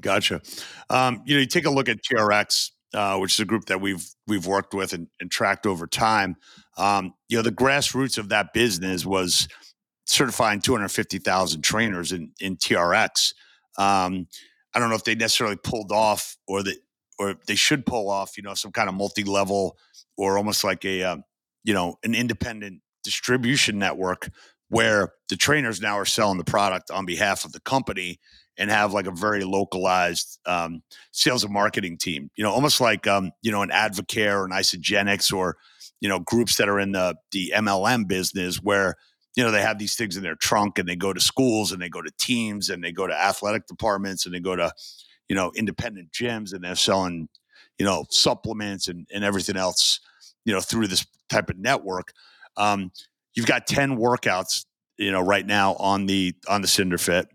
Gotcha. 0.00 0.42
Um, 0.90 1.22
you 1.26 1.34
know, 1.34 1.40
you 1.40 1.46
take 1.46 1.66
a 1.66 1.70
look 1.70 1.88
at 1.88 2.04
TRX, 2.04 2.70
uh, 2.94 3.18
which 3.18 3.32
is 3.34 3.40
a 3.40 3.44
group 3.44 3.64
that 3.64 3.80
we've 3.80 4.08
we've 4.28 4.46
worked 4.46 4.74
with 4.74 4.92
and, 4.92 5.08
and 5.18 5.28
tracked 5.28 5.66
over 5.66 5.88
time. 5.88 6.36
Um, 6.76 7.14
you 7.28 7.36
know, 7.36 7.42
the 7.42 7.50
grassroots 7.50 8.16
of 8.16 8.28
that 8.28 8.52
business 8.52 9.04
was 9.04 9.48
certifying 10.08 10.60
250,000 10.60 11.62
trainers 11.62 12.12
in, 12.12 12.32
in 12.40 12.56
TRX. 12.56 13.34
Um, 13.76 14.26
I 14.74 14.80
don't 14.80 14.88
know 14.88 14.96
if 14.96 15.04
they 15.04 15.14
necessarily 15.14 15.56
pulled 15.56 15.92
off 15.92 16.36
or 16.46 16.62
that, 16.62 16.76
or 17.18 17.34
they 17.46 17.54
should 17.54 17.84
pull 17.84 18.10
off, 18.10 18.36
you 18.36 18.42
know, 18.42 18.54
some 18.54 18.72
kind 18.72 18.88
of 18.88 18.94
multi-level 18.94 19.76
or 20.16 20.38
almost 20.38 20.64
like 20.64 20.84
a, 20.84 21.02
uh, 21.02 21.16
you 21.64 21.74
know, 21.74 21.96
an 22.04 22.14
independent 22.14 22.80
distribution 23.04 23.78
network 23.78 24.30
where 24.68 25.12
the 25.28 25.36
trainers 25.36 25.80
now 25.80 25.98
are 25.98 26.04
selling 26.04 26.38
the 26.38 26.44
product 26.44 26.90
on 26.90 27.06
behalf 27.06 27.44
of 27.44 27.52
the 27.52 27.60
company 27.60 28.18
and 28.56 28.70
have 28.70 28.92
like 28.92 29.06
a 29.06 29.12
very 29.12 29.44
localized 29.44 30.38
um, 30.46 30.82
sales 31.12 31.44
and 31.44 31.52
marketing 31.52 31.96
team. 31.96 32.30
You 32.36 32.44
know, 32.44 32.50
almost 32.50 32.80
like 32.80 33.06
um, 33.06 33.30
you 33.42 33.52
know 33.52 33.62
an 33.62 33.70
Advocare 33.70 34.34
or 34.34 34.44
an 34.44 34.50
Isagenix 34.50 35.32
or 35.32 35.56
you 36.00 36.08
know 36.08 36.18
groups 36.20 36.56
that 36.56 36.68
are 36.68 36.78
in 36.78 36.92
the 36.92 37.16
the 37.32 37.52
MLM 37.54 38.06
business 38.06 38.56
where 38.56 38.96
you 39.38 39.44
know, 39.44 39.52
they 39.52 39.62
have 39.62 39.78
these 39.78 39.94
things 39.94 40.16
in 40.16 40.24
their 40.24 40.34
trunk 40.34 40.80
and 40.80 40.88
they 40.88 40.96
go 40.96 41.12
to 41.12 41.20
schools 41.20 41.70
and 41.70 41.80
they 41.80 41.88
go 41.88 42.02
to 42.02 42.10
teams 42.18 42.70
and 42.70 42.82
they 42.82 42.90
go 42.90 43.06
to 43.06 43.14
athletic 43.14 43.68
departments 43.68 44.26
and 44.26 44.34
they 44.34 44.40
go 44.40 44.56
to, 44.56 44.72
you 45.28 45.36
know, 45.36 45.52
independent 45.54 46.10
gyms 46.10 46.52
and 46.52 46.64
they're 46.64 46.74
selling, 46.74 47.28
you 47.78 47.86
know, 47.86 48.04
supplements 48.10 48.88
and, 48.88 49.06
and 49.14 49.22
everything 49.22 49.56
else, 49.56 50.00
you 50.44 50.52
know, 50.52 50.60
through 50.60 50.88
this 50.88 51.06
type 51.28 51.50
of 51.50 51.56
network. 51.56 52.12
Um, 52.56 52.90
you've 53.34 53.46
got 53.46 53.68
10 53.68 53.96
workouts, 53.96 54.66
you 54.96 55.12
know, 55.12 55.20
right 55.20 55.46
now 55.46 55.74
on 55.74 56.06
the, 56.06 56.34
on 56.48 56.60
the 56.60 56.66
Cinderfit. 56.66 57.26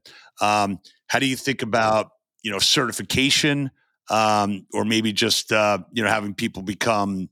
Um, 0.41 0.79
how 1.07 1.19
do 1.19 1.25
you 1.25 1.37
think 1.37 1.61
about, 1.61 2.09
you 2.41 2.51
know, 2.51 2.59
certification, 2.59 3.71
um, 4.09 4.67
or 4.73 4.83
maybe 4.83 5.13
just, 5.13 5.53
uh, 5.53 5.77
you 5.93 6.03
know, 6.03 6.09
having 6.09 6.33
people 6.33 6.63
become, 6.63 7.29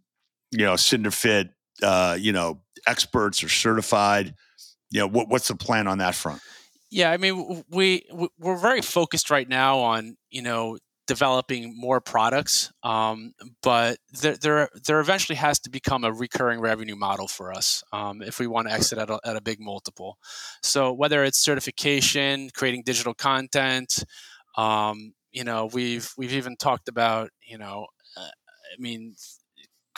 you 0.49 0.63
know, 0.63 0.75
Cinderfit, 0.75 1.49
uh, 1.83 2.17
you 2.17 2.31
know, 2.31 2.61
experts 2.87 3.43
or 3.43 3.49
certified? 3.49 4.33
Know, 4.99 5.07
what, 5.07 5.29
what's 5.29 5.47
the 5.47 5.55
plan 5.55 5.87
on 5.87 5.99
that 5.99 6.15
front? 6.15 6.41
Yeah, 6.89 7.09
I 7.09 7.17
mean, 7.17 7.63
we 7.69 8.03
we're 8.37 8.57
very 8.57 8.81
focused 8.81 9.29
right 9.29 9.47
now 9.47 9.79
on 9.79 10.17
you 10.29 10.41
know 10.41 10.77
developing 11.07 11.73
more 11.77 11.99
products, 11.99 12.71
um, 12.83 13.33
but 13.61 13.97
there, 14.21 14.37
there, 14.37 14.69
there 14.85 14.99
eventually 14.99 15.35
has 15.35 15.59
to 15.59 15.69
become 15.69 16.03
a 16.03 16.11
recurring 16.11 16.59
revenue 16.61 16.95
model 16.95 17.27
for 17.27 17.51
us 17.51 17.83
um, 17.91 18.21
if 18.21 18.39
we 18.39 18.47
want 18.47 18.67
to 18.67 18.73
exit 18.73 18.97
at 18.97 19.09
a, 19.09 19.19
at 19.25 19.35
a 19.35 19.41
big 19.41 19.59
multiple. 19.59 20.17
So 20.63 20.93
whether 20.93 21.23
it's 21.23 21.37
certification, 21.37 22.49
creating 22.53 22.83
digital 22.85 23.13
content, 23.13 24.05
um, 24.57 25.13
you 25.31 25.43
know, 25.43 25.69
we've 25.73 26.11
we've 26.17 26.33
even 26.33 26.55
talked 26.55 26.87
about, 26.87 27.29
you 27.41 27.57
know, 27.57 27.87
uh, 28.17 28.21
I 28.21 28.79
mean, 28.79 29.15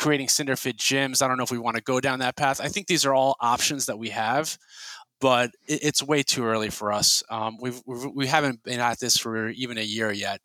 creating 0.03 0.27
Cinderfit 0.27 0.75
gyms. 0.75 1.22
I 1.22 1.27
don't 1.27 1.38
know 1.38 1.43
if 1.43 1.51
we 1.51 1.57
want 1.57 1.77
to 1.77 1.83
go 1.83 2.00
down 2.00 2.19
that 2.19 2.36
path. 2.36 2.60
I 2.62 2.67
think 2.67 2.88
these 2.88 3.05
are 3.05 3.13
all 3.13 3.36
options 3.39 3.86
that 3.86 3.98
we 3.98 4.10
have 4.10 4.57
but 5.24 5.51
it's 5.65 6.03
way 6.03 6.22
too 6.22 6.43
early 6.43 6.69
for 6.69 6.91
us. 6.91 7.24
Um, 7.29 7.57
we've, 7.62 7.81
we 7.86 8.27
haven't 8.27 8.62
been 8.62 8.81
at 8.81 9.00
this 9.00 9.15
for 9.15 9.48
even 9.48 9.77
a 9.77 9.81
year 9.81 10.12
yet. 10.12 10.41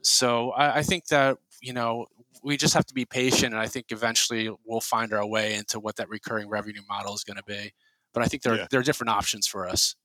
So 0.00 0.52
I, 0.52 0.78
I 0.78 0.82
think 0.82 1.08
that 1.08 1.36
you 1.60 1.74
know 1.74 2.06
we 2.42 2.56
just 2.56 2.72
have 2.72 2.86
to 2.86 2.94
be 2.94 3.04
patient, 3.04 3.52
and 3.52 3.60
I 3.60 3.66
think 3.66 3.86
eventually 3.90 4.48
we'll 4.64 4.80
find 4.80 5.12
our 5.12 5.26
way 5.26 5.54
into 5.54 5.78
what 5.80 5.96
that 5.96 6.08
recurring 6.08 6.48
revenue 6.48 6.80
model 6.88 7.14
is 7.14 7.24
going 7.24 7.36
to 7.36 7.42
be. 7.42 7.74
But 8.14 8.22
I 8.22 8.26
think 8.26 8.42
there 8.42 8.56
yeah. 8.56 8.66
there 8.70 8.80
are 8.80 8.84
different 8.84 9.10
options 9.10 9.46
for 9.46 9.68
us. 9.68 9.96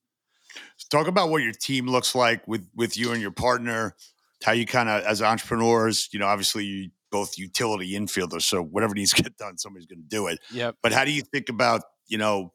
talk 0.89 1.07
about 1.07 1.29
what 1.29 1.41
your 1.41 1.53
team 1.53 1.88
looks 1.88 2.13
like 2.13 2.45
with 2.48 2.67
with 2.75 2.98
you 2.98 3.13
and 3.13 3.21
your 3.21 3.31
partner. 3.31 3.95
How 4.43 4.51
you 4.51 4.65
kind 4.65 4.89
of 4.89 5.03
as 5.05 5.21
entrepreneurs, 5.21 6.10
you 6.12 6.19
know, 6.19 6.27
obviously 6.27 6.65
you 6.65 6.89
both 7.12 7.38
utility 7.38 7.94
infielders, 7.94 8.44
so 8.44 8.63
whatever 8.63 8.94
needs 8.94 9.13
to 9.13 9.24
get 9.24 9.38
done, 9.38 9.58
somebody's 9.58 9.88
going 9.88 10.01
to 10.01 10.08
do 10.08 10.27
it. 10.27 10.39
Yeah. 10.51 10.72
But 10.82 10.94
how 10.94 11.06
do 11.06 11.12
you 11.12 11.22
think 11.22 11.50
about 11.50 11.82
you 12.08 12.18
know 12.18 12.53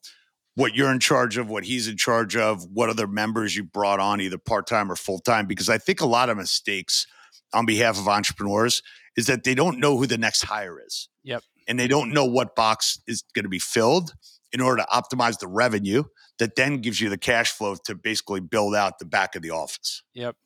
what 0.54 0.74
you're 0.74 0.90
in 0.90 1.00
charge 1.00 1.36
of, 1.36 1.48
what 1.48 1.64
he's 1.64 1.86
in 1.86 1.96
charge 1.96 2.34
of, 2.36 2.66
what 2.72 2.88
other 2.88 3.06
members 3.06 3.54
you 3.54 3.62
brought 3.62 4.00
on, 4.00 4.20
either 4.20 4.38
part 4.38 4.66
time 4.66 4.90
or 4.90 4.96
full 4.96 5.18
time? 5.18 5.46
Because 5.46 5.68
I 5.68 5.78
think 5.78 6.00
a 6.00 6.06
lot 6.06 6.30
of 6.30 6.36
mistakes 6.36 7.06
on 7.52 7.66
behalf 7.66 7.98
of 7.98 8.08
entrepreneurs 8.08 8.82
is 9.16 9.26
that 9.26 9.44
they 9.44 9.54
don't 9.54 9.78
know 9.78 9.96
who 9.96 10.06
the 10.06 10.18
next 10.18 10.42
hire 10.42 10.80
is. 10.84 11.08
Yep. 11.24 11.42
And 11.68 11.78
they 11.78 11.88
don't 11.88 12.12
know 12.12 12.24
what 12.24 12.54
box 12.54 13.00
is 13.06 13.22
going 13.34 13.44
to 13.44 13.48
be 13.48 13.58
filled 13.58 14.12
in 14.52 14.60
order 14.60 14.82
to 14.82 14.88
optimize 14.88 15.38
the 15.38 15.48
revenue 15.48 16.04
that 16.38 16.54
then 16.54 16.78
gives 16.78 17.00
you 17.00 17.08
the 17.08 17.18
cash 17.18 17.50
flow 17.50 17.74
to 17.84 17.94
basically 17.94 18.40
build 18.40 18.74
out 18.74 18.98
the 18.98 19.04
back 19.04 19.34
of 19.34 19.42
the 19.42 19.50
office. 19.50 20.02
Yep. 20.14 20.36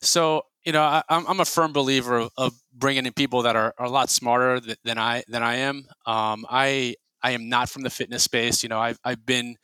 So, 0.00 0.42
you 0.64 0.72
know, 0.72 0.82
I, 0.82 1.02
am 1.08 1.40
a 1.40 1.44
firm 1.44 1.72
believer 1.72 2.18
of, 2.18 2.30
of, 2.36 2.52
bringing 2.78 3.06
in 3.06 3.12
people 3.14 3.42
that 3.42 3.56
are, 3.56 3.72
are 3.78 3.86
a 3.86 3.90
lot 3.90 4.10
smarter 4.10 4.60
than 4.84 4.98
I 4.98 5.22
than 5.28 5.42
I 5.42 5.56
am. 5.56 5.86
Um, 6.04 6.44
I 6.50 6.96
I 7.22 7.30
am 7.30 7.48
not 7.48 7.70
from 7.70 7.82
the 7.82 7.90
fitness 7.90 8.22
space. 8.22 8.62
You 8.62 8.68
know, 8.68 8.78
I've, 8.78 8.98
I've 9.02 9.24
been 9.24 9.56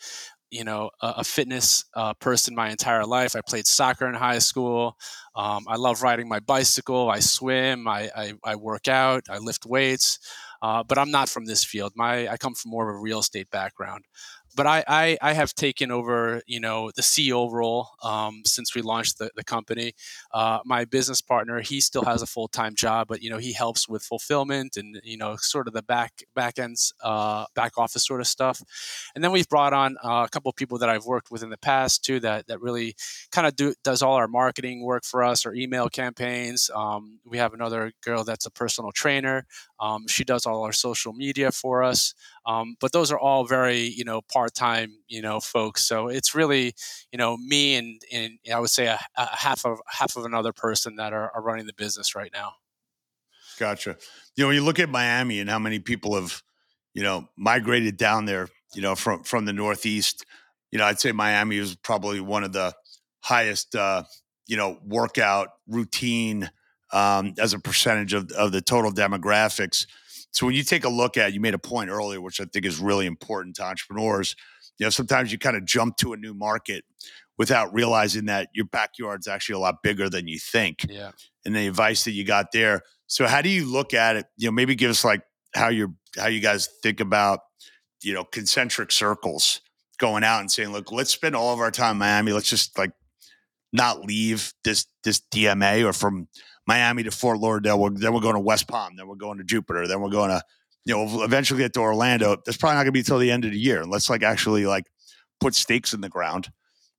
you 0.50 0.64
know 0.64 0.90
a, 1.00 1.14
a 1.18 1.24
fitness 1.24 1.84
uh, 1.94 2.14
person 2.14 2.54
my 2.54 2.70
entire 2.70 3.04
life. 3.04 3.36
I 3.36 3.40
played 3.46 3.66
soccer 3.66 4.06
in 4.06 4.14
high 4.14 4.38
school. 4.38 4.96
Um, 5.34 5.64
I 5.68 5.76
love 5.76 6.02
riding 6.02 6.28
my 6.28 6.40
bicycle. 6.40 7.10
I 7.10 7.20
swim. 7.20 7.88
I, 7.88 8.10
I, 8.16 8.32
I 8.44 8.56
work 8.56 8.88
out. 8.88 9.24
I 9.28 9.38
lift 9.38 9.66
weights. 9.66 10.18
Uh, 10.62 10.84
but 10.84 10.96
I'm 10.96 11.10
not 11.10 11.28
from 11.28 11.46
this 11.46 11.64
field. 11.64 11.92
My 11.96 12.28
I 12.28 12.36
come 12.36 12.54
from 12.54 12.70
more 12.70 12.88
of 12.88 12.96
a 12.96 13.00
real 13.00 13.18
estate 13.18 13.50
background 13.50 14.04
but 14.54 14.66
I, 14.66 14.84
I, 14.86 15.18
I 15.22 15.32
have 15.32 15.54
taken 15.54 15.90
over 15.90 16.42
you 16.46 16.60
know 16.60 16.90
the 16.94 17.02
CEO 17.02 17.50
role 17.50 17.88
um, 18.02 18.42
since 18.44 18.74
we 18.74 18.82
launched 18.82 19.18
the, 19.18 19.30
the 19.36 19.44
company. 19.44 19.94
Uh, 20.32 20.60
my 20.64 20.84
business 20.84 21.20
partner 21.20 21.60
he 21.60 21.80
still 21.80 22.04
has 22.04 22.22
a 22.22 22.26
full 22.26 22.48
time 22.48 22.74
job, 22.74 23.08
but 23.08 23.22
you 23.22 23.30
know 23.30 23.38
he 23.38 23.52
helps 23.52 23.88
with 23.88 24.02
fulfillment 24.02 24.76
and 24.76 25.00
you 25.04 25.16
know 25.16 25.36
sort 25.36 25.66
of 25.68 25.74
the 25.74 25.82
back 25.82 26.22
back 26.34 26.58
ends 26.58 26.92
uh, 27.02 27.46
back 27.54 27.78
office 27.78 28.04
sort 28.06 28.20
of 28.20 28.26
stuff. 28.26 28.62
And 29.14 29.22
then 29.22 29.32
we've 29.32 29.48
brought 29.48 29.72
on 29.72 29.96
uh, 30.04 30.24
a 30.26 30.28
couple 30.28 30.50
of 30.50 30.56
people 30.56 30.78
that 30.78 30.88
I've 30.88 31.06
worked 31.06 31.30
with 31.30 31.42
in 31.42 31.50
the 31.50 31.58
past 31.58 32.04
too 32.04 32.20
that 32.20 32.46
that 32.48 32.60
really 32.60 32.94
kind 33.30 33.46
of 33.46 33.56
do 33.56 33.74
does 33.84 34.02
all 34.02 34.14
our 34.14 34.28
marketing 34.28 34.82
work 34.84 35.04
for 35.04 35.22
us, 35.22 35.46
our 35.46 35.54
email 35.54 35.88
campaigns. 35.88 36.70
Um, 36.74 37.20
we 37.24 37.38
have 37.38 37.54
another 37.54 37.92
girl 38.02 38.24
that's 38.24 38.46
a 38.46 38.50
personal 38.50 38.92
trainer. 38.92 39.46
Um, 39.80 40.06
she 40.06 40.24
does 40.24 40.46
all 40.46 40.62
our 40.62 40.72
social 40.72 41.12
media 41.12 41.50
for 41.50 41.82
us. 41.82 42.14
Um, 42.44 42.76
but 42.80 42.92
those 42.92 43.12
are 43.12 43.18
all 43.18 43.46
very, 43.46 43.80
you 43.80 44.04
know, 44.04 44.20
part-time, 44.20 44.96
you 45.06 45.22
know, 45.22 45.38
folks. 45.38 45.86
So 45.86 46.08
it's 46.08 46.34
really, 46.34 46.74
you 47.12 47.18
know, 47.18 47.36
me 47.36 47.76
and, 47.76 48.02
and 48.12 48.38
I 48.52 48.58
would 48.58 48.70
say 48.70 48.86
a, 48.86 48.98
a 49.16 49.36
half 49.36 49.64
of 49.64 49.78
half 49.86 50.16
of 50.16 50.24
another 50.24 50.52
person 50.52 50.96
that 50.96 51.12
are, 51.12 51.30
are 51.34 51.42
running 51.42 51.66
the 51.66 51.72
business 51.72 52.14
right 52.14 52.32
now. 52.32 52.54
Gotcha. 53.58 53.96
You 54.34 54.42
know, 54.42 54.48
when 54.48 54.56
you 54.56 54.64
look 54.64 54.80
at 54.80 54.88
Miami 54.88 55.38
and 55.38 55.48
how 55.48 55.60
many 55.60 55.78
people 55.78 56.16
have, 56.16 56.42
you 56.94 57.02
know, 57.02 57.28
migrated 57.36 57.96
down 57.96 58.24
there, 58.24 58.48
you 58.74 58.82
know, 58.82 58.94
from 58.94 59.22
from 59.22 59.44
the 59.44 59.52
Northeast, 59.52 60.24
you 60.70 60.78
know, 60.78 60.84
I'd 60.84 60.98
say 60.98 61.12
Miami 61.12 61.58
is 61.58 61.76
probably 61.76 62.20
one 62.20 62.42
of 62.42 62.52
the 62.52 62.74
highest, 63.20 63.76
uh, 63.76 64.02
you 64.48 64.56
know, 64.56 64.78
workout 64.84 65.48
routine 65.68 66.50
um, 66.92 67.34
as 67.38 67.52
a 67.52 67.58
percentage 67.58 68.14
of, 68.14 68.32
of 68.32 68.50
the 68.50 68.60
total 68.60 68.90
demographics. 68.90 69.86
So 70.32 70.46
when 70.46 70.54
you 70.54 70.64
take 70.64 70.84
a 70.84 70.88
look 70.88 71.16
at, 71.16 71.32
you 71.32 71.40
made 71.40 71.54
a 71.54 71.58
point 71.58 71.90
earlier, 71.90 72.20
which 72.20 72.40
I 72.40 72.44
think 72.44 72.64
is 72.66 72.80
really 72.80 73.06
important 73.06 73.56
to 73.56 73.64
entrepreneurs. 73.64 74.34
You 74.78 74.86
know, 74.86 74.90
sometimes 74.90 75.30
you 75.30 75.38
kind 75.38 75.56
of 75.56 75.64
jump 75.64 75.96
to 75.98 76.12
a 76.14 76.16
new 76.16 76.34
market 76.34 76.84
without 77.38 77.72
realizing 77.72 78.26
that 78.26 78.48
your 78.54 78.66
backyard's 78.66 79.28
actually 79.28 79.54
a 79.54 79.58
lot 79.58 79.82
bigger 79.82 80.08
than 80.08 80.26
you 80.26 80.38
think. 80.38 80.86
Yeah. 80.88 81.12
And 81.44 81.54
the 81.54 81.66
advice 81.66 82.04
that 82.04 82.12
you 82.12 82.24
got 82.24 82.52
there. 82.52 82.82
So 83.06 83.26
how 83.26 83.42
do 83.42 83.48
you 83.48 83.70
look 83.70 83.94
at 83.94 84.16
it? 84.16 84.26
You 84.36 84.48
know, 84.48 84.52
maybe 84.52 84.74
give 84.74 84.90
us 84.90 85.04
like 85.04 85.22
how 85.54 85.68
you're 85.68 85.92
how 86.16 86.28
you 86.28 86.40
guys 86.40 86.68
think 86.82 87.00
about, 87.00 87.40
you 88.02 88.12
know, 88.14 88.24
concentric 88.24 88.92
circles 88.92 89.60
going 89.98 90.24
out 90.24 90.40
and 90.40 90.50
saying, 90.50 90.72
look, 90.72 90.92
let's 90.92 91.10
spend 91.10 91.36
all 91.36 91.52
of 91.52 91.60
our 91.60 91.70
time 91.70 91.92
in 91.92 91.98
Miami. 91.98 92.32
Let's 92.32 92.48
just 92.48 92.76
like 92.78 92.92
not 93.72 94.04
leave 94.04 94.52
this 94.64 94.86
this 95.04 95.20
DMA 95.32 95.84
or 95.84 95.92
from 95.92 96.28
Miami 96.66 97.02
to 97.02 97.10
Fort 97.10 97.38
Lauderdale. 97.38 97.78
We're, 97.78 97.90
then 97.90 98.12
we're 98.12 98.20
going 98.20 98.34
to 98.34 98.40
West 98.40 98.68
Palm. 98.68 98.96
Then 98.96 99.08
we're 99.08 99.16
going 99.16 99.38
to 99.38 99.44
Jupiter. 99.44 99.86
Then 99.86 100.00
we're 100.00 100.10
going 100.10 100.30
to, 100.30 100.42
you 100.84 100.94
know, 100.94 101.24
eventually 101.24 101.58
get 101.58 101.72
to 101.74 101.80
Orlando. 101.80 102.36
That's 102.44 102.58
probably 102.58 102.76
not 102.76 102.84
going 102.84 102.86
to 102.86 102.92
be 102.92 103.02
till 103.02 103.18
the 103.18 103.30
end 103.30 103.44
of 103.44 103.52
the 103.52 103.58
year. 103.58 103.84
Let's 103.84 104.08
like 104.10 104.22
actually 104.22 104.66
like 104.66 104.84
put 105.40 105.54
stakes 105.54 105.92
in 105.92 106.00
the 106.00 106.08
ground, 106.08 106.50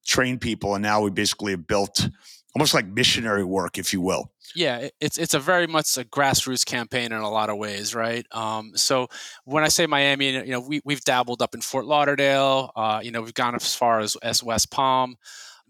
train 0.06 0.40
people, 0.40 0.76
and 0.76 0.84
now 0.84 1.02
we 1.02 1.12
basically 1.12 1.52
have 1.52 1.68
built 1.68 2.10
almost 2.56 2.74
like 2.74 2.86
missionary 2.86 3.44
work, 3.44 3.78
if 3.78 3.94
you 3.94 4.02
will. 4.02 4.32
Yeah, 4.56 4.90
it's 5.00 5.18
it's 5.18 5.34
a 5.34 5.40
very 5.40 5.66
much 5.66 5.98
a 5.98 6.04
grassroots 6.04 6.66
campaign 6.66 7.06
in 7.06 7.14
a 7.14 7.30
lot 7.30 7.50
of 7.50 7.58
ways, 7.58 7.96
right? 7.96 8.26
Um, 8.32 8.74
so 8.76 9.08
when 9.46 9.64
I 9.64 9.70
say 9.70 9.88
Miami, 9.88 10.30
you 10.32 10.52
know, 10.52 10.60
we 10.60 10.82
we've 10.86 11.04
dabbled 11.04 11.42
up 11.42 11.56
in 11.56 11.62
Fort 11.62 11.86
Lauderdale. 11.86 12.72
Uh, 12.76 13.00
you 13.02 13.12
know, 13.12 13.22
we've 13.22 13.34
gone 13.34 13.56
as 13.56 13.74
far 13.74 14.00
as, 14.00 14.16
as 14.18 14.44
West 14.44 14.70
Palm 14.70 15.16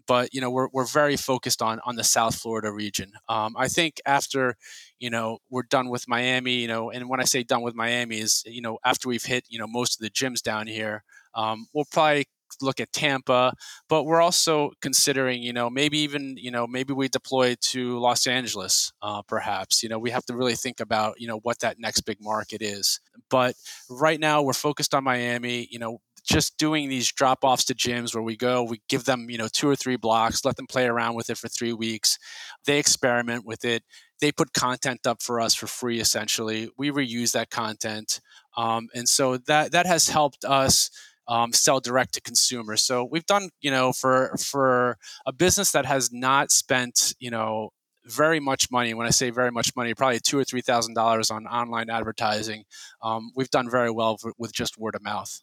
but 0.06 0.32
you 0.32 0.40
know 0.40 0.50
we're, 0.50 0.68
we're 0.72 0.86
very 0.86 1.16
focused 1.16 1.62
on 1.62 1.80
on 1.84 1.96
the 1.96 2.04
South 2.04 2.34
Florida 2.34 2.70
region. 2.72 3.12
Um, 3.28 3.54
I 3.56 3.68
think 3.68 4.00
after 4.06 4.56
you 4.98 5.10
know 5.10 5.38
we're 5.50 5.62
done 5.62 5.88
with 5.88 6.08
Miami, 6.08 6.54
you 6.54 6.68
know, 6.68 6.90
and 6.90 7.08
when 7.08 7.20
I 7.20 7.24
say 7.24 7.42
done 7.42 7.62
with 7.62 7.74
Miami 7.74 8.18
is 8.20 8.42
you 8.46 8.62
know 8.62 8.78
after 8.84 9.08
we've 9.08 9.24
hit 9.24 9.44
you 9.48 9.58
know 9.58 9.66
most 9.66 10.00
of 10.00 10.04
the 10.04 10.10
gyms 10.10 10.42
down 10.42 10.66
here, 10.66 11.04
um, 11.34 11.66
we'll 11.72 11.86
probably 11.90 12.26
look 12.60 12.80
at 12.80 12.92
Tampa, 12.92 13.54
but 13.88 14.04
we're 14.04 14.20
also 14.20 14.70
considering, 14.80 15.42
you 15.42 15.52
know, 15.52 15.70
maybe 15.70 15.98
even, 15.98 16.36
you 16.38 16.50
know, 16.50 16.66
maybe 16.66 16.92
we 16.92 17.08
deploy 17.08 17.56
to 17.60 17.98
Los 17.98 18.26
Angeles, 18.26 18.92
uh, 19.02 19.22
perhaps. 19.22 19.82
You 19.82 19.88
know, 19.88 19.98
we 19.98 20.10
have 20.10 20.24
to 20.26 20.36
really 20.36 20.54
think 20.54 20.80
about, 20.80 21.20
you 21.20 21.26
know, 21.26 21.38
what 21.38 21.60
that 21.60 21.78
next 21.78 22.02
big 22.02 22.18
market 22.20 22.62
is. 22.62 23.00
But 23.30 23.54
right 23.88 24.20
now, 24.20 24.42
we're 24.42 24.52
focused 24.52 24.94
on 24.94 25.04
Miami. 25.04 25.66
You 25.70 25.78
know, 25.78 25.98
just 26.24 26.56
doing 26.58 26.88
these 26.88 27.12
drop 27.12 27.40
offs 27.42 27.64
to 27.66 27.74
gyms 27.74 28.14
where 28.14 28.22
we 28.22 28.36
go, 28.36 28.62
we 28.62 28.80
give 28.88 29.04
them, 29.04 29.28
you 29.28 29.38
know, 29.38 29.48
two 29.52 29.68
or 29.68 29.76
three 29.76 29.96
blocks, 29.96 30.44
let 30.44 30.56
them 30.56 30.66
play 30.66 30.86
around 30.86 31.14
with 31.14 31.30
it 31.30 31.38
for 31.38 31.48
three 31.48 31.72
weeks. 31.72 32.18
They 32.64 32.78
experiment 32.78 33.44
with 33.44 33.64
it. 33.64 33.82
They 34.20 34.32
put 34.32 34.52
content 34.52 35.06
up 35.06 35.22
for 35.22 35.40
us 35.40 35.54
for 35.54 35.66
free, 35.66 36.00
essentially. 36.00 36.70
We 36.78 36.90
reuse 36.90 37.32
that 37.32 37.50
content. 37.50 38.20
Um, 38.56 38.88
and 38.94 39.08
so 39.08 39.36
that, 39.36 39.72
that 39.72 39.86
has 39.86 40.08
helped 40.08 40.44
us 40.44 40.90
um, 41.28 41.52
sell 41.52 41.80
direct 41.80 42.14
to 42.14 42.20
consumer. 42.20 42.76
So 42.76 43.04
we've 43.04 43.26
done, 43.26 43.50
you 43.60 43.70
know, 43.70 43.92
for 43.92 44.36
for 44.38 44.98
a 45.26 45.32
business 45.32 45.72
that 45.72 45.86
has 45.86 46.12
not 46.12 46.50
spent, 46.50 47.14
you 47.18 47.30
know, 47.30 47.70
very 48.04 48.40
much 48.40 48.70
money. 48.70 48.92
When 48.94 49.06
I 49.06 49.10
say 49.10 49.30
very 49.30 49.50
much 49.50 49.74
money, 49.74 49.94
probably 49.94 50.20
two 50.20 50.38
or 50.38 50.44
three 50.44 50.60
thousand 50.60 50.94
dollars 50.94 51.30
on 51.30 51.46
online 51.46 51.88
advertising. 51.90 52.64
Um, 53.02 53.32
we've 53.34 53.50
done 53.50 53.70
very 53.70 53.90
well 53.90 54.18
with 54.38 54.52
just 54.52 54.78
word 54.78 54.94
of 54.94 55.02
mouth. 55.02 55.40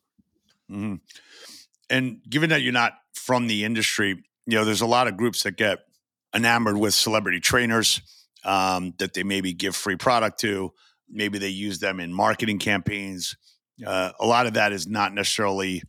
Mm-hmm. 0.72 0.96
And 1.90 2.22
given 2.30 2.50
that 2.51 2.62
you're 2.62 2.74
not 2.74 2.94
from 3.13 3.48
the 3.48 3.66
industry, 3.66 4.24
you 4.48 4.58
know, 4.58 4.66
there's 4.66 4.82
a 4.82 4.88
lot 4.88 5.08
of 5.08 5.18
groups 5.18 5.44
that 5.44 5.58
get 5.58 5.80
enamored 6.34 6.78
with 6.78 6.94
celebrity 6.94 7.40
trainers 7.40 8.01
um, 8.46 8.94
that 8.98 9.13
they 9.13 9.24
maybe 9.24 9.54
give 9.54 9.75
free 9.75 9.98
product 9.98 10.40
to. 10.42 10.72
Maybe 11.10 11.38
they 11.38 11.50
use 11.50 11.80
them 11.80 12.00
in 12.00 12.13
marketing 12.13 12.60
campaigns. 12.60 13.36
Uh, 13.86 14.12
a 14.20 14.25
lot 14.25 14.46
of 14.46 14.54
that 14.54 14.72
is 14.72 14.88
not 14.88 15.13
necessarily 15.13 15.84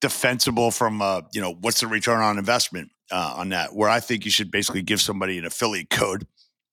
defensible 0.00 0.70
from, 0.70 1.02
uh, 1.02 1.22
you 1.32 1.40
know, 1.40 1.54
what's 1.60 1.80
the 1.80 1.86
return 1.86 2.20
on 2.20 2.38
investment 2.38 2.90
uh, 3.10 3.34
on 3.36 3.50
that? 3.50 3.74
Where 3.74 3.88
I 3.88 4.00
think 4.00 4.24
you 4.24 4.30
should 4.30 4.50
basically 4.50 4.82
give 4.82 5.00
somebody 5.00 5.38
an 5.38 5.44
affiliate 5.44 5.90
code. 5.90 6.26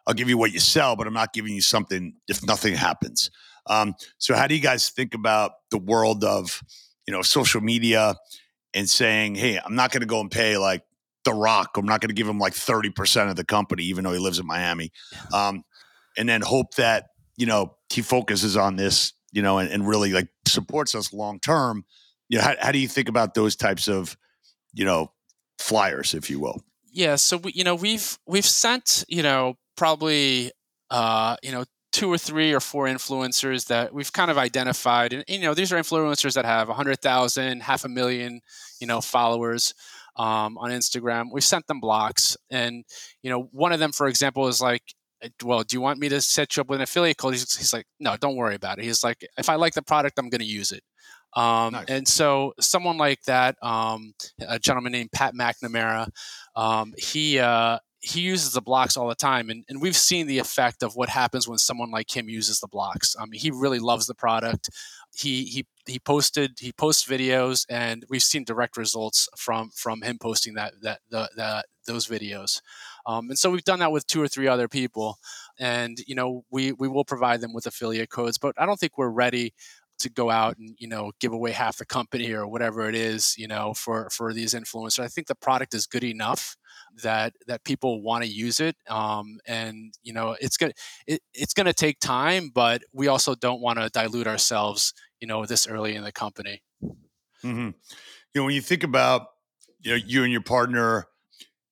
I'll 0.07 0.13
give 0.13 0.29
you 0.29 0.37
what 0.37 0.53
you 0.53 0.59
sell, 0.59 0.95
but 0.95 1.07
I'm 1.07 1.13
not 1.13 1.33
giving 1.33 1.53
you 1.53 1.61
something 1.61 2.15
if 2.27 2.45
nothing 2.45 2.75
happens. 2.75 3.31
Um, 3.67 3.95
so, 4.19 4.35
how 4.35 4.45
do 4.47 4.55
you 4.55 4.61
guys 4.61 4.89
think 4.89 5.15
about 5.15 5.53
the 5.71 5.79
world 5.79 6.23
of 6.23 6.61
you 7.07 7.13
know 7.13 7.21
social 7.21 7.61
media 7.61 8.15
and 8.73 8.89
saying 8.89 9.35
hey 9.35 9.59
i'm 9.63 9.75
not 9.75 9.91
going 9.91 10.01
to 10.01 10.07
go 10.07 10.19
and 10.19 10.31
pay 10.31 10.57
like 10.57 10.83
The 11.25 11.33
Rock. 11.33 11.75
I'm 11.77 11.85
not 11.85 12.01
going 12.01 12.09
to 12.09 12.15
give 12.15 12.27
him 12.27 12.37
like 12.37 12.53
30% 12.53 13.29
of 13.29 13.35
the 13.35 13.43
company, 13.43 13.83
even 13.85 14.03
though 14.03 14.13
he 14.13 14.19
lives 14.19 14.37
in 14.37 14.45
Miami. 14.45 14.91
Um, 15.33 15.63
and 16.17 16.29
then 16.29 16.41
hope 16.41 16.75
that, 16.75 17.07
you 17.35 17.47
know, 17.47 17.75
he 17.89 18.01
focuses 18.03 18.55
on 18.55 18.75
this, 18.75 19.13
you 19.31 19.41
know, 19.41 19.57
and, 19.57 19.69
and 19.71 19.87
really 19.87 20.11
like 20.13 20.29
supports 20.47 20.93
us 20.93 21.11
long 21.11 21.39
term. 21.39 21.83
You 22.29 22.37
know, 22.37 22.43
how, 22.43 22.53
how 22.61 22.71
do 22.71 22.77
you 22.77 22.87
think 22.87 23.09
about 23.09 23.33
those 23.33 23.55
types 23.55 23.87
of, 23.87 24.15
you 24.73 24.85
know, 24.85 25.11
flyers, 25.57 26.13
if 26.13 26.29
you 26.29 26.39
will? 26.39 26.61
Yeah. 26.91 27.15
So, 27.15 27.37
we, 27.37 27.51
you 27.53 27.63
know, 27.63 27.75
we've, 27.75 28.17
we've 28.27 28.45
sent, 28.45 29.03
you 29.07 29.23
know, 29.23 29.57
probably, 29.75 30.51
uh, 30.91 31.37
you 31.41 31.51
know, 31.51 31.65
two 31.95 32.11
or 32.11 32.17
three 32.17 32.51
or 32.51 32.59
four 32.59 32.87
influencers 32.87 33.67
that 33.67 33.93
we've 33.93 34.11
kind 34.11 34.29
of 34.29 34.37
identified 34.37 35.13
and 35.13 35.23
you 35.29 35.39
know 35.39 35.53
these 35.53 35.71
are 35.71 35.77
influencers 35.77 36.33
that 36.33 36.43
have 36.43 36.67
100000 36.67 37.61
half 37.61 37.85
a 37.85 37.87
million 37.87 38.41
you 38.81 38.85
know 38.85 38.99
followers 38.99 39.73
um, 40.17 40.57
on 40.57 40.71
instagram. 40.71 41.27
We've 41.31 41.41
sent 41.41 41.67
them 41.67 41.79
blocks 41.79 42.35
and 42.51 42.83
you 43.23 43.29
know 43.29 43.47
one 43.53 43.71
of 43.71 43.79
them 43.79 43.93
for 43.93 44.07
example 44.07 44.49
is 44.49 44.59
like 44.59 44.83
uh, 45.23 45.29
well 45.45 45.63
do 45.63 45.77
you 45.77 45.79
want 45.79 45.97
me 45.97 46.09
to 46.09 46.19
set 46.19 46.57
you 46.57 46.61
up 46.61 46.67
with 46.67 46.79
an 46.79 46.83
affiliate 46.83 47.15
code 47.17 47.33
he's, 47.33 47.55
he's 47.55 47.71
like 47.71 47.85
no 48.01 48.17
don't 48.17 48.35
worry 48.35 48.55
about 48.55 48.77
it. 48.77 48.83
He's 48.83 49.01
like 49.01 49.25
if 49.37 49.47
i 49.47 49.55
like 49.55 49.73
the 49.73 49.81
product 49.81 50.19
i'm 50.19 50.27
going 50.29 50.41
to 50.41 50.45
use 50.45 50.73
it. 50.73 50.83
Um, 51.33 51.73
nice. 51.73 51.85
And 51.89 52.07
so, 52.07 52.53
someone 52.61 52.97
like 52.97 53.21
that, 53.23 53.57
um, 53.61 54.13
a 54.47 54.57
gentleman 54.57 54.93
named 54.93 55.11
Pat 55.11 55.33
McNamara, 55.33 56.07
um, 56.55 56.93
he 56.97 57.39
uh, 57.39 57.79
he 58.05 58.21
uses 58.21 58.53
the 58.53 58.61
blocks 58.61 58.95
all 58.95 59.07
the 59.07 59.15
time 59.15 59.49
and, 59.49 59.63
and 59.67 59.81
we've 59.81 59.95
seen 59.95 60.27
the 60.27 60.37
effect 60.37 60.83
of 60.83 60.95
what 60.95 61.09
happens 61.09 61.47
when 61.47 61.57
someone 61.57 61.89
like 61.89 62.15
him 62.15 62.29
uses 62.29 62.59
the 62.59 62.67
blocks. 62.67 63.15
I 63.19 63.25
mean 63.25 63.39
he 63.39 63.49
really 63.49 63.79
loves 63.79 64.05
the 64.05 64.13
product. 64.13 64.69
He 65.15 65.45
he 65.45 65.65
he 65.87 65.99
posted 65.99 66.57
he 66.59 66.71
posts 66.71 67.07
videos 67.07 67.65
and 67.67 68.05
we've 68.09 68.21
seen 68.21 68.43
direct 68.43 68.77
results 68.77 69.27
from 69.35 69.71
from 69.71 70.03
him 70.03 70.17
posting 70.19 70.53
that 70.53 70.73
that 70.81 70.99
the, 71.09 71.29
the 71.35 71.63
those 71.87 72.07
videos. 72.07 72.61
Um, 73.07 73.29
and 73.29 73.39
so 73.39 73.49
we've 73.49 73.63
done 73.63 73.79
that 73.79 73.91
with 73.91 74.07
two 74.07 74.21
or 74.21 74.27
three 74.27 74.47
other 74.47 74.67
people 74.67 75.17
and 75.59 75.97
you 76.05 76.15
know 76.15 76.43
we 76.51 76.73
we 76.73 76.87
will 76.87 77.05
provide 77.05 77.41
them 77.41 77.53
with 77.53 77.65
affiliate 77.65 78.09
codes 78.09 78.37
but 78.37 78.53
i 78.57 78.65
don't 78.65 78.79
think 78.79 78.97
we're 78.97 79.09
ready 79.09 79.53
to 79.97 80.09
go 80.09 80.29
out 80.29 80.57
and 80.57 80.75
you 80.77 80.87
know 80.87 81.11
give 81.19 81.31
away 81.31 81.51
half 81.51 81.77
the 81.77 81.85
company 81.85 82.31
or 82.33 82.47
whatever 82.47 82.89
it 82.89 82.95
is 82.95 83.35
you 83.37 83.47
know 83.47 83.73
for 83.73 84.09
for 84.09 84.33
these 84.33 84.53
influencers. 84.53 84.99
I 84.99 85.07
think 85.07 85.27
the 85.27 85.35
product 85.35 85.73
is 85.73 85.85
good 85.85 86.03
enough 86.03 86.55
that 87.03 87.33
that 87.47 87.63
people 87.63 88.01
want 88.01 88.23
to 88.23 88.29
use 88.29 88.59
it 88.59 88.75
um, 88.89 89.39
and 89.45 89.93
you 90.03 90.13
know 90.13 90.35
it's 90.39 90.57
gonna 90.57 90.73
it, 91.07 91.21
it's 91.33 91.53
gonna 91.53 91.73
take 91.73 91.99
time 91.99 92.49
but 92.53 92.81
we 92.93 93.07
also 93.07 93.35
don't 93.35 93.61
want 93.61 93.79
to 93.79 93.89
dilute 93.89 94.27
ourselves 94.27 94.93
you 95.19 95.27
know 95.27 95.45
this 95.45 95.67
early 95.67 95.95
in 95.95 96.03
the 96.03 96.11
company. 96.11 96.61
Mm-hmm. 97.43 97.67
you 97.67 97.73
know 98.35 98.43
when 98.45 98.55
you 98.55 98.61
think 98.61 98.83
about 98.83 99.27
you 99.81 99.91
know 99.91 99.97
you 99.97 100.23
and 100.23 100.31
your 100.31 100.41
partner 100.41 101.07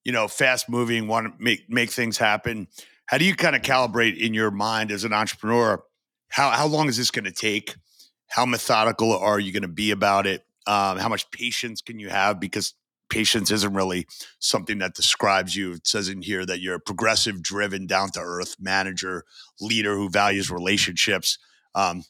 you 0.03 0.11
know 0.11 0.27
fast 0.27 0.69
moving 0.69 1.07
want 1.07 1.27
to 1.27 1.43
make 1.43 1.69
make 1.69 1.89
things 1.89 2.17
happen 2.17 2.67
how 3.07 3.17
do 3.17 3.25
you 3.25 3.35
kind 3.35 3.55
of 3.55 3.61
calibrate 3.61 4.17
in 4.17 4.33
your 4.33 4.51
mind 4.51 4.91
as 4.91 5.03
an 5.03 5.13
entrepreneur 5.13 5.83
how 6.33 6.49
how 6.49 6.65
long 6.65 6.89
is 6.89 6.97
this 6.97 7.11
going 7.11 7.25
to 7.25 7.31
take? 7.31 7.75
How 8.27 8.45
methodical 8.45 9.15
are 9.15 9.39
you 9.39 9.51
going 9.51 9.61
to 9.61 9.67
be 9.67 9.91
about 9.91 10.25
it? 10.25 10.43
Um, 10.65 10.97
how 10.97 11.07
much 11.07 11.29
patience 11.29 11.81
can 11.81 11.99
you 11.99 12.09
have? 12.09 12.39
Because 12.39 12.73
patience 13.13 13.51
isn't 13.51 13.73
really 13.73 14.07
something 14.39 14.79
that 14.79 14.95
describes 14.95 15.55
you. 15.55 15.73
It 15.73 15.85
says 15.85 16.09
in 16.09 16.23
here 16.23 16.45
that 16.47 16.61
you're 16.61 16.75
a 16.75 16.79
progressive, 16.79 17.43
driven, 17.43 17.85
down 17.85 18.09
to 18.11 18.19
earth 18.19 18.55
manager, 18.59 19.23
leader 19.61 19.95
who 19.95 20.09
values 20.09 20.49
relationships. 20.49 21.37
Um, 21.75 22.03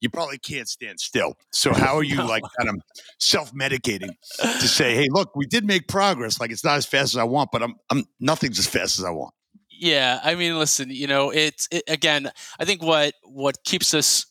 you 0.00 0.08
probably 0.08 0.38
can't 0.38 0.68
stand 0.68 1.00
still. 1.00 1.34
So 1.50 1.74
how 1.74 1.96
are 1.96 2.02
you 2.04 2.16
no. 2.16 2.26
like 2.26 2.44
kind 2.56 2.68
of 2.68 2.76
self-medicating 3.18 4.12
to 4.38 4.68
say, 4.78 4.94
"Hey, 4.94 5.08
look, 5.10 5.34
we 5.34 5.44
did 5.44 5.64
make 5.64 5.88
progress. 5.88 6.40
Like 6.40 6.52
it's 6.52 6.64
not 6.64 6.76
as 6.76 6.86
fast 6.86 7.14
as 7.14 7.18
I 7.18 7.24
want, 7.24 7.50
but 7.52 7.64
I'm 7.64 7.74
I'm 7.90 8.04
nothing's 8.20 8.60
as 8.60 8.66
fast 8.68 9.00
as 9.00 9.04
I 9.04 9.10
want." 9.10 9.34
Yeah, 9.70 10.20
I 10.22 10.36
mean, 10.36 10.56
listen, 10.56 10.90
you 10.90 11.08
know, 11.08 11.30
it's 11.30 11.66
it, 11.72 11.82
again, 11.88 12.30
I 12.60 12.64
think 12.64 12.80
what 12.80 13.14
what 13.24 13.64
keeps 13.64 13.92
us, 13.92 14.26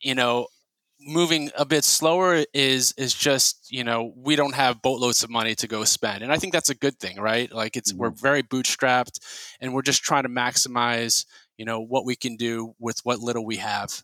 you 0.00 0.16
know, 0.16 0.48
moving 1.04 1.50
a 1.56 1.64
bit 1.64 1.84
slower 1.84 2.44
is 2.54 2.94
is 2.96 3.14
just 3.14 3.70
you 3.70 3.84
know 3.84 4.12
we 4.16 4.36
don't 4.36 4.54
have 4.54 4.82
boatloads 4.82 5.22
of 5.22 5.30
money 5.30 5.54
to 5.56 5.68
go 5.68 5.84
spend. 5.84 6.22
And 6.22 6.32
i 6.32 6.38
think 6.38 6.52
that's 6.52 6.70
a 6.70 6.74
good 6.74 6.98
thing 6.98 7.20
right? 7.20 7.52
Like 7.52 7.76
it's 7.76 7.92
mm-hmm. 7.92 8.00
we're 8.00 8.10
very 8.10 8.42
bootstrapped 8.42 9.18
and 9.60 9.74
we're 9.74 9.82
just 9.82 10.02
trying 10.02 10.24
to 10.24 10.28
maximize 10.28 11.26
you 11.56 11.64
know 11.64 11.80
what 11.80 12.04
we 12.04 12.16
can 12.16 12.36
do 12.36 12.74
with 12.78 13.00
what 13.04 13.20
little 13.20 13.44
we 13.44 13.56
have. 13.56 14.02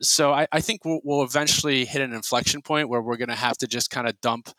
So 0.00 0.32
i, 0.32 0.46
I 0.50 0.60
think 0.60 0.84
we'll, 0.84 1.00
we'll 1.04 1.22
eventually 1.22 1.84
hit 1.84 2.02
an 2.02 2.12
inflection 2.12 2.62
point 2.62 2.88
where 2.88 3.02
we're 3.02 3.16
going 3.16 3.28
to 3.28 3.34
have 3.34 3.56
to 3.58 3.66
just 3.66 3.90
kind 3.90 4.08
of 4.08 4.20
dump 4.20 4.50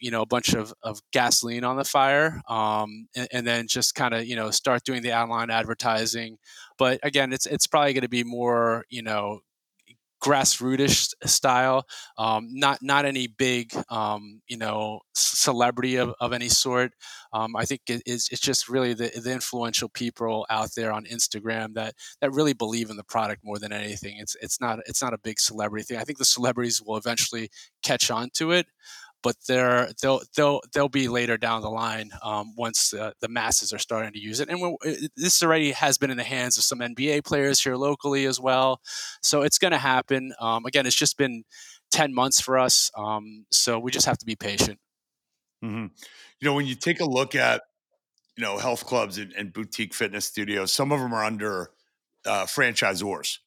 you 0.00 0.10
know 0.10 0.22
a 0.22 0.26
bunch 0.26 0.52
of, 0.54 0.74
of 0.82 1.00
gasoline 1.12 1.64
on 1.64 1.76
the 1.76 1.84
fire 1.84 2.40
um, 2.48 3.06
and, 3.14 3.28
and, 3.32 3.46
then 3.46 3.68
just 3.68 3.94
kind 3.94 4.12
of 4.12 4.26
you 4.26 4.34
know 4.36 4.50
start 4.50 4.84
doing 4.84 5.02
the 5.02 5.12
online 5.12 5.50
advertising. 5.50 6.38
But 6.78 7.00
again 7.02 7.32
it's 7.32 7.46
it's 7.46 7.66
probably 7.66 7.94
going 7.94 8.02
to 8.02 8.08
be 8.08 8.24
more 8.24 8.84
you 8.90 9.02
know 9.02 9.40
grassrootish 10.22 11.12
style, 11.24 11.84
um, 12.16 12.48
not 12.50 12.78
not 12.80 13.04
any 13.04 13.26
big 13.26 13.74
um, 13.90 14.40
you 14.46 14.56
know 14.56 15.00
celebrity 15.14 15.96
of, 15.96 16.14
of 16.20 16.32
any 16.32 16.48
sort. 16.48 16.92
Um, 17.32 17.56
I 17.56 17.64
think 17.64 17.82
it, 17.88 18.02
it's, 18.06 18.30
it's 18.30 18.40
just 18.40 18.68
really 18.68 18.94
the, 18.94 19.10
the 19.22 19.32
influential 19.32 19.88
people 19.88 20.46
out 20.48 20.70
there 20.76 20.92
on 20.92 21.04
Instagram 21.04 21.74
that 21.74 21.94
that 22.20 22.32
really 22.32 22.52
believe 22.52 22.90
in 22.90 22.96
the 22.96 23.04
product 23.04 23.42
more 23.44 23.58
than 23.58 23.72
anything. 23.72 24.16
It's 24.18 24.36
it's 24.40 24.60
not 24.60 24.78
it's 24.86 25.02
not 25.02 25.12
a 25.12 25.18
big 25.18 25.40
celebrity 25.40 25.84
thing. 25.84 25.98
I 25.98 26.04
think 26.04 26.18
the 26.18 26.24
celebrities 26.24 26.80
will 26.80 26.96
eventually 26.96 27.50
catch 27.82 28.10
on 28.10 28.30
to 28.34 28.52
it, 28.52 28.66
but 29.22 29.36
they're 29.46 29.88
they'll 30.00 30.20
they'll 30.36 30.60
they'll 30.72 30.88
be 30.88 31.08
later 31.08 31.36
down 31.36 31.62
the 31.62 31.70
line 31.70 32.10
um, 32.22 32.54
once 32.56 32.92
uh, 32.92 33.12
the 33.20 33.28
masses 33.28 33.72
are 33.72 33.78
starting 33.78 34.12
to 34.12 34.18
use 34.18 34.40
it. 34.40 34.48
And 34.48 34.76
this 35.16 35.42
already 35.42 35.72
has 35.72 35.98
been 35.98 36.10
in 36.10 36.16
the 36.16 36.24
hands 36.24 36.58
of 36.58 36.64
some 36.64 36.80
NBA 36.80 37.24
players 37.24 37.60
here 37.60 37.76
locally 37.76 38.26
as 38.26 38.40
well, 38.40 38.80
so 39.22 39.42
it's 39.42 39.58
going 39.58 39.72
to 39.72 39.78
happen. 39.78 40.32
Um, 40.40 40.66
again, 40.66 40.86
it's 40.86 40.96
just 40.96 41.16
been 41.16 41.44
ten 41.90 42.12
months 42.14 42.40
for 42.40 42.58
us, 42.58 42.90
um, 42.96 43.46
so 43.50 43.78
we 43.78 43.90
just 43.90 44.06
have 44.06 44.18
to 44.18 44.26
be 44.26 44.36
patient. 44.36 44.78
Mm-hmm. 45.64 45.86
You 46.40 46.48
know, 46.48 46.54
when 46.54 46.66
you 46.66 46.74
take 46.74 47.00
a 47.00 47.04
look 47.04 47.34
at 47.34 47.62
you 48.36 48.42
know 48.42 48.58
health 48.58 48.84
clubs 48.86 49.18
and, 49.18 49.32
and 49.32 49.52
boutique 49.52 49.94
fitness 49.94 50.24
studios, 50.24 50.72
some 50.72 50.92
of 50.92 51.00
them 51.00 51.14
are 51.14 51.24
under 51.24 51.70
uh, 52.26 52.44
franchisors. 52.44 53.38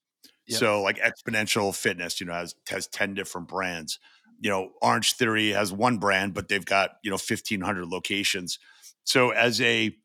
Yep. 0.48 0.60
So, 0.60 0.82
like 0.84 1.00
Xponential 1.00 1.76
Fitness, 1.76 2.22
you 2.22 2.28
know, 2.28 2.34
has 2.34 2.56
has 2.70 2.88
ten 2.88 3.14
different 3.14 3.48
brands 3.48 4.00
you 4.40 4.50
know, 4.50 4.72
Orange 4.82 5.14
Theory 5.14 5.50
has 5.50 5.72
one 5.72 5.98
brand, 5.98 6.34
but 6.34 6.48
they've 6.48 6.66
got, 6.66 6.98
you 7.04 7.10
know, 7.10 7.16
1500 7.16 7.88
locations. 7.88 8.60
So 9.04 9.30
as 9.30 9.62
a, 9.62 9.96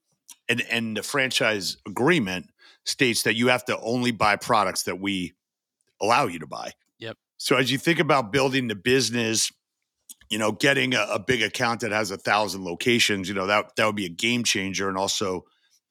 and, 0.49 0.62
and 0.71 0.97
the 0.97 1.03
franchise 1.03 1.77
agreement 1.87 2.47
states 2.85 3.23
that 3.25 3.35
you 3.35 3.49
have 3.49 3.64
to 3.66 3.79
only 3.81 4.11
buy 4.11 4.37
products 4.37 4.85
that 4.85 5.01
we 5.01 5.35
allow 6.01 6.27
you 6.27 6.38
to 6.38 6.47
buy. 6.47 6.73
Yep. 6.99 7.16
So 7.37 7.57
as 7.57 7.71
you 7.71 7.79
think 7.79 7.99
about 7.99 8.33
building 8.33 8.69
the 8.69 8.75
business, 8.75 9.53
you 10.29 10.38
know, 10.38 10.53
getting 10.53 10.95
a, 10.95 11.07
a 11.11 11.19
big 11.19 11.43
account 11.43 11.81
that 11.81 11.93
has 11.93 12.11
a 12.11 12.16
thousand 12.16 12.64
locations, 12.64 13.29
you 13.29 13.35
know, 13.35 13.47
that, 13.47 13.77
that 13.77 13.87
would 13.87 13.97
be 13.97 14.07
a 14.07 14.11
game 14.11 14.45
changer 14.45 14.88
and 14.88 14.97
also, 14.97 15.45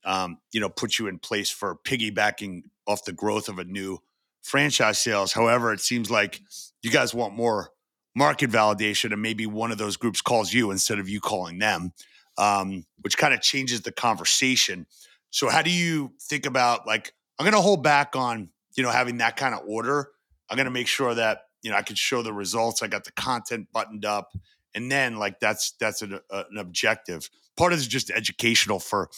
um, 0.06 0.38
you 0.52 0.60
know, 0.60 0.70
put 0.70 0.98
you 0.98 1.08
in 1.08 1.20
place 1.20 1.50
for 1.50 1.78
piggybacking 1.86 2.64
off 2.88 3.06
the 3.06 3.12
growth 3.12 3.50
of 3.50 3.60
a 3.60 3.64
new 3.64 4.00
franchise 4.42 4.98
sales. 4.98 5.34
However, 5.34 5.74
it 5.74 5.82
seems 5.82 6.10
like 6.10 6.42
you 6.82 6.90
guys 6.90 7.14
want 7.14 7.36
more 7.36 7.70
market 8.16 8.50
validation 8.50 9.14
and 9.14 9.22
maybe 9.22 9.46
one 9.46 9.72
of 9.72 9.78
those 9.78 9.98
groups 9.98 10.22
calls 10.22 10.54
you 10.54 10.72
instead 10.72 11.00
of 11.00 11.08
you 11.08 11.20
calling 11.20 11.60
them 11.60 11.94
um, 12.40 12.86
which 13.02 13.18
kind 13.18 13.34
of 13.34 13.42
changes 13.42 13.82
the 13.82 13.92
conversation. 13.92 14.88
So 15.30 15.50
how 15.50 15.62
do 15.62 15.70
you 15.70 16.14
think 16.20 16.48
about 16.48 16.88
like 16.88 17.14
i'm 17.38 17.44
going 17.44 17.54
to 17.54 17.62
hold 17.62 17.84
back 17.84 18.16
on 18.16 18.50
you 18.76 18.82
know 18.82 18.90
having 18.90 19.18
that 19.18 19.38
kind 19.38 19.54
of 19.54 19.62
order. 19.68 20.10
I'm 20.50 20.56
going 20.56 20.66
to 20.66 20.72
make 20.72 20.88
sure 20.88 21.14
that 21.14 21.42
you 21.62 21.70
know 21.70 21.78
i 21.78 21.84
can 21.84 21.96
show 21.96 22.24
the 22.24 22.34
results 22.34 22.82
i 22.82 22.88
got 22.88 23.04
the 23.04 23.12
content 23.12 23.68
buttoned 23.74 24.06
up 24.06 24.32
and 24.74 24.92
then 24.92 25.18
like 25.18 25.40
that's 25.40 25.72
that's 25.74 26.02
an, 26.02 26.20
uh, 26.32 26.44
an 26.50 26.58
objective. 26.58 27.30
Part 27.58 27.74
of 27.74 27.80
it 27.80 27.82
is 27.82 27.88
just 27.88 28.10
educational 28.10 28.80
for 28.80 29.10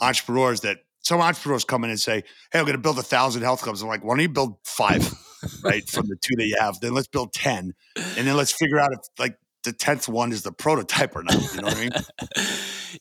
entrepreneurs 0.00 0.62
that 0.62 0.78
some 1.00 1.20
entrepreneurs 1.20 1.64
come 1.64 1.84
in 1.84 1.90
and 1.90 2.00
say 2.00 2.24
hey 2.52 2.58
i'm 2.58 2.64
going 2.64 2.76
to 2.76 2.82
build 2.82 2.98
a 2.98 3.02
thousand 3.02 3.42
health 3.42 3.62
clubs. 3.62 3.82
I'm 3.82 3.88
like 3.88 4.02
why 4.02 4.14
don't 4.14 4.22
you 4.22 4.28
build 4.28 4.56
five 4.64 5.14
right? 5.62 5.88
From 5.88 6.06
the 6.08 6.16
two 6.16 6.34
that 6.36 6.46
you 6.46 6.56
have. 6.58 6.80
Then 6.80 6.94
let's 6.94 7.08
build 7.08 7.32
10. 7.32 7.74
And 7.96 8.26
then 8.26 8.36
let's 8.36 8.52
figure 8.52 8.78
out 8.78 8.92
if 8.92 9.00
like 9.18 9.36
the 9.64 9.72
10th 9.72 10.08
one 10.08 10.32
is 10.32 10.42
the 10.42 10.52
prototype 10.52 11.14
or 11.16 11.22
not. 11.22 11.54
You 11.54 11.60
know 11.60 11.68
what 11.68 11.76
I 11.76 11.80
mean? 11.80 11.92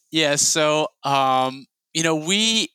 yeah. 0.12 0.36
So, 0.36 0.88
um, 1.04 1.66
you 1.94 2.04
know, 2.04 2.16
we, 2.16 2.70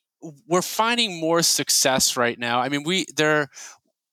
we're 0.47 0.61
finding 0.61 1.19
more 1.19 1.41
success 1.41 2.17
right 2.17 2.37
now. 2.37 2.59
I 2.59 2.69
mean, 2.69 2.83
we, 2.83 3.05
they're, 3.15 3.47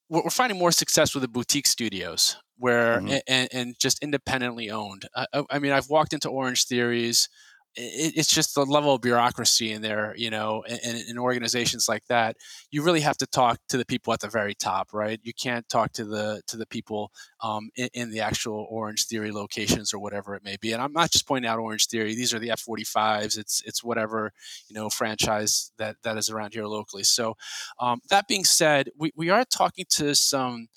we're 0.09 0.29
finding 0.29 0.59
more 0.59 0.73
success 0.73 1.15
with 1.15 1.23
the 1.23 1.29
boutique 1.29 1.67
studios 1.67 2.37
where, 2.59 2.99
mm-hmm. 2.99 3.17
and, 3.27 3.49
and, 3.53 3.75
just 3.79 4.03
independently 4.03 4.71
owned. 4.71 5.07
I, 5.17 5.27
I 5.51 5.59
mean, 5.59 5.73
I've 5.73 5.89
walked 5.89 6.13
into 6.13 6.29
Orange 6.29 6.67
Theories. 6.67 7.29
It, 7.75 8.15
it's 8.17 8.33
just 8.33 8.55
the 8.55 8.65
level 8.65 8.95
of 8.95 9.01
bureaucracy 9.01 9.73
in 9.73 9.83
there, 9.83 10.15
you 10.17 10.31
know, 10.31 10.63
in, 10.63 10.97
in, 11.09 11.19
organizations 11.19 11.89
like 11.89 12.05
that. 12.07 12.37
You 12.71 12.83
really 12.83 13.01
have 13.01 13.17
to 13.19 13.27
talk 13.27 13.59
to 13.69 13.77
the 13.77 13.85
people 13.85 14.13
at 14.13 14.21
the 14.21 14.29
very 14.29 14.55
top, 14.55 14.89
right? 14.93 15.21
You 15.23 15.33
can't 15.33 15.69
talk 15.69 15.93
to 15.93 16.05
the 16.05 16.43
to 16.49 16.57
the 16.57 16.67
people 16.67 17.13
um, 17.43 17.71
in, 17.77 17.89
in, 17.95 18.11
the 18.11 18.21
actual 18.21 18.67
Orange 18.69 19.07
Theory 19.07 19.31
locations 19.31 19.95
or 19.95 19.99
whatever 19.99 20.35
it 20.35 20.45
may 20.45 20.57
be. 20.61 20.73
And 20.73 20.83
I'm 20.83 20.93
not 20.93 21.11
just 21.11 21.27
pointing 21.27 21.49
out 21.49 21.59
Orange 21.59 21.87
Theory; 21.87 22.15
these 22.15 22.35
are 22.35 22.39
the 22.39 22.49
F45s. 22.49 23.39
It's 23.39 23.63
it's 23.65 23.83
whatever 23.83 24.33
you 24.69 24.75
know 24.75 24.91
franchise 24.91 25.73
that 25.79 25.97
that 26.03 26.17
is 26.17 26.29
around 26.29 26.55
here 26.55 26.67
locally. 26.67 27.05
So, 27.05 27.37
um, 27.81 28.01
that 28.11 28.29
being 28.29 28.45
said, 28.45 28.91
we 28.99 29.13
we 29.17 29.31
are 29.31 29.45
talking 29.45 29.87
to 29.91 30.15
some 30.15 30.69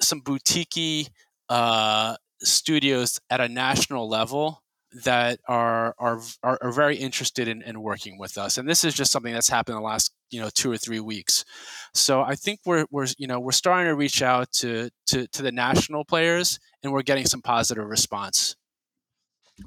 some 0.00 0.20
boutique 0.20 1.10
uh, 1.48 2.16
studios 2.40 3.20
at 3.30 3.40
a 3.40 3.48
national 3.48 4.08
level 4.08 4.61
that 5.04 5.40
are 5.48 5.94
are 5.98 6.20
are, 6.42 6.58
are 6.62 6.72
very 6.72 6.96
interested 6.96 7.48
in, 7.48 7.62
in, 7.62 7.80
working 7.80 8.18
with 8.18 8.36
us 8.36 8.58
and 8.58 8.68
this 8.68 8.84
is 8.84 8.94
just 8.94 9.10
something 9.10 9.32
that's 9.32 9.48
happened 9.48 9.76
in 9.76 9.82
the 9.82 9.86
last 9.86 10.12
you 10.30 10.40
know 10.40 10.50
two 10.54 10.70
or 10.70 10.76
three 10.76 11.00
weeks. 11.00 11.44
So 11.94 12.22
i 12.22 12.34
think 12.34 12.60
we're 12.64 12.86
we're 12.90 13.06
you 13.18 13.26
know 13.26 13.40
we're 13.40 13.52
starting 13.52 13.86
to 13.86 13.94
reach 13.94 14.22
out 14.22 14.52
to 14.52 14.90
to, 15.06 15.26
to 15.28 15.42
the 15.42 15.52
national 15.52 16.04
players 16.04 16.58
and 16.82 16.92
we're 16.92 17.02
getting 17.02 17.26
some 17.26 17.42
positive 17.42 17.86
response. 17.86 18.56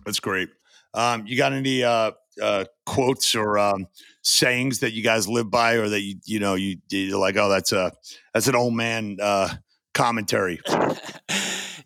That's 0.06 0.20
great. 0.20 0.50
Um, 0.94 1.26
you 1.28 1.38
got 1.38 1.54
any 1.54 1.84
uh, 1.84 2.12
uh, 2.42 2.66
quotes 2.86 3.36
or 3.36 3.58
um, 3.58 3.88
sayings 4.22 4.80
that 4.80 4.94
you 4.94 5.04
guys 5.04 5.28
live 5.28 5.52
by 5.52 5.74
or 5.74 5.90
that 5.90 6.02
you 6.02 6.16
you 6.26 6.40
know 6.40 6.56
you 6.56 6.78
you're 6.90 7.20
like 7.20 7.38
oh 7.38 7.50
that's 7.50 7.72
a 7.72 7.92
that's 8.34 8.48
an 8.48 8.56
old 8.56 8.74
man 8.74 9.18
uh, 9.22 9.54
commentary 9.94 10.60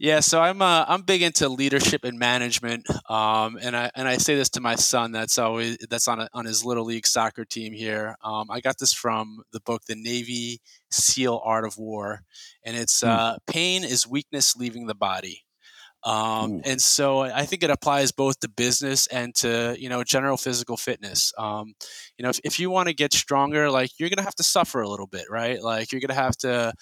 Yeah, 0.01 0.21
so 0.21 0.41
I'm 0.41 0.61
uh, 0.61 0.85
I'm 0.87 1.01
big 1.01 1.21
into 1.21 1.49
leadership 1.49 2.05
and 2.05 2.17
management, 2.17 2.87
um, 3.09 3.59
and 3.61 3.75
I 3.75 3.91
and 3.95 4.07
I 4.07 4.15
say 4.15 4.33
this 4.33 4.47
to 4.51 4.61
my 4.61 4.75
son. 4.75 5.11
That's 5.11 5.37
always 5.37 5.77
that's 5.89 6.07
on 6.07 6.21
a, 6.21 6.29
on 6.33 6.45
his 6.45 6.63
little 6.63 6.85
league 6.85 7.05
soccer 7.05 7.43
team 7.43 7.73
here. 7.73 8.15
Um, 8.23 8.49
I 8.49 8.61
got 8.61 8.77
this 8.77 8.93
from 8.93 9.41
the 9.51 9.59
book, 9.59 9.83
The 9.87 9.95
Navy 9.95 10.61
SEAL 10.89 11.41
Art 11.43 11.65
of 11.65 11.77
War, 11.77 12.21
and 12.63 12.77
it's 12.77 13.01
hmm. 13.01 13.09
uh, 13.09 13.35
pain 13.45 13.83
is 13.83 14.07
weakness 14.07 14.55
leaving 14.55 14.87
the 14.87 14.95
body. 14.95 15.43
Um, 16.03 16.61
and 16.63 16.81
so 16.81 17.19
I 17.19 17.45
think 17.45 17.61
it 17.61 17.69
applies 17.69 18.13
both 18.13 18.39
to 18.39 18.47
business 18.47 19.05
and 19.07 19.35
to 19.35 19.75
you 19.77 19.89
know 19.89 20.05
general 20.05 20.37
physical 20.37 20.77
fitness. 20.77 21.33
Um, 21.37 21.73
you 22.17 22.23
know, 22.23 22.29
if, 22.29 22.39
if 22.45 22.57
you 22.57 22.69
want 22.69 22.87
to 22.87 22.93
get 22.93 23.13
stronger, 23.13 23.69
like 23.69 23.91
you're 23.99 24.09
gonna 24.09 24.23
have 24.23 24.35
to 24.35 24.43
suffer 24.43 24.81
a 24.81 24.87
little 24.87 25.07
bit, 25.07 25.25
right? 25.29 25.61
Like 25.61 25.91
you're 25.91 25.99
gonna 25.99 26.13
have 26.13 26.37
to 26.37 26.73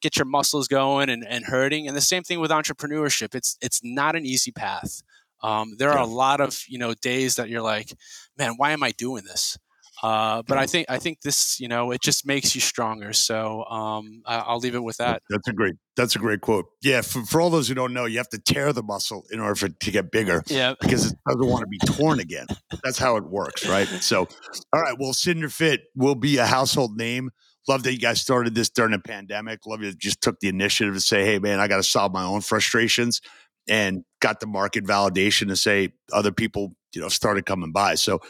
get 0.00 0.16
your 0.16 0.26
muscles 0.26 0.68
going 0.68 1.08
and, 1.08 1.26
and 1.26 1.44
hurting. 1.44 1.86
And 1.86 1.96
the 1.96 2.00
same 2.00 2.22
thing 2.22 2.40
with 2.40 2.50
entrepreneurship. 2.50 3.34
It's 3.34 3.56
it's 3.60 3.80
not 3.82 4.16
an 4.16 4.26
easy 4.26 4.52
path. 4.52 5.02
Um, 5.42 5.74
there 5.78 5.90
are 5.90 5.98
a 5.98 6.06
lot 6.06 6.40
of 6.40 6.62
you 6.68 6.78
know 6.78 6.94
days 6.94 7.36
that 7.36 7.48
you're 7.48 7.62
like, 7.62 7.92
man, 8.38 8.54
why 8.56 8.72
am 8.72 8.82
I 8.82 8.92
doing 8.92 9.24
this? 9.24 9.58
Uh, 10.02 10.42
but 10.42 10.58
I 10.58 10.66
think 10.66 10.86
I 10.90 10.98
think 10.98 11.22
this, 11.22 11.58
you 11.58 11.66
know, 11.66 11.90
it 11.90 12.02
just 12.02 12.26
makes 12.26 12.54
you 12.54 12.60
stronger. 12.60 13.14
So 13.14 13.64
um, 13.64 14.22
I, 14.26 14.52
will 14.52 14.58
leave 14.58 14.74
it 14.74 14.82
with 14.82 14.98
that. 14.98 15.22
That's 15.30 15.48
a 15.48 15.52
great. 15.52 15.76
That's 15.96 16.14
a 16.14 16.18
great 16.18 16.40
quote. 16.40 16.66
Yeah, 16.82 17.00
for, 17.00 17.24
for 17.24 17.40
all 17.40 17.48
those 17.48 17.68
who 17.68 17.74
don't 17.74 17.94
know, 17.94 18.04
you 18.04 18.18
have 18.18 18.28
to 18.30 18.38
tear 18.38 18.74
the 18.74 18.82
muscle 18.82 19.24
in 19.30 19.40
order 19.40 19.54
for 19.54 19.66
it 19.66 19.80
to 19.80 19.90
get 19.90 20.10
bigger. 20.10 20.42
Yeah, 20.48 20.74
because 20.78 21.12
it 21.12 21.18
doesn't 21.26 21.46
want 21.46 21.62
to 21.62 21.68
be 21.68 21.78
torn 21.86 22.20
again. 22.20 22.46
That's 22.82 22.98
how 22.98 23.16
it 23.16 23.24
works, 23.24 23.66
right? 23.66 23.86
So, 23.86 24.28
all 24.72 24.82
right. 24.82 24.94
Well, 24.98 25.14
Cinder 25.14 25.48
Fit 25.48 25.84
will 25.94 26.16
be 26.16 26.36
a 26.36 26.44
household 26.44 26.98
name 26.98 27.30
love 27.68 27.82
that 27.84 27.92
you 27.92 27.98
guys 27.98 28.20
started 28.20 28.54
this 28.54 28.70
during 28.70 28.92
the 28.92 28.98
pandemic. 28.98 29.66
Love 29.66 29.82
you 29.82 29.92
just 29.92 30.20
took 30.20 30.40
the 30.40 30.48
initiative 30.48 30.94
to 30.94 31.00
say, 31.00 31.24
hey, 31.24 31.38
man, 31.38 31.60
I 31.60 31.68
got 31.68 31.76
to 31.76 31.82
solve 31.82 32.12
my 32.12 32.24
own 32.24 32.40
frustrations 32.40 33.20
and 33.68 34.04
got 34.20 34.40
the 34.40 34.46
market 34.46 34.84
validation 34.84 35.48
to 35.48 35.56
say 35.56 35.92
other 36.12 36.32
people, 36.32 36.74
you 36.94 37.00
know, 37.00 37.08
started 37.08 37.46
coming 37.46 37.72
by. 37.72 37.94
So 37.94 38.20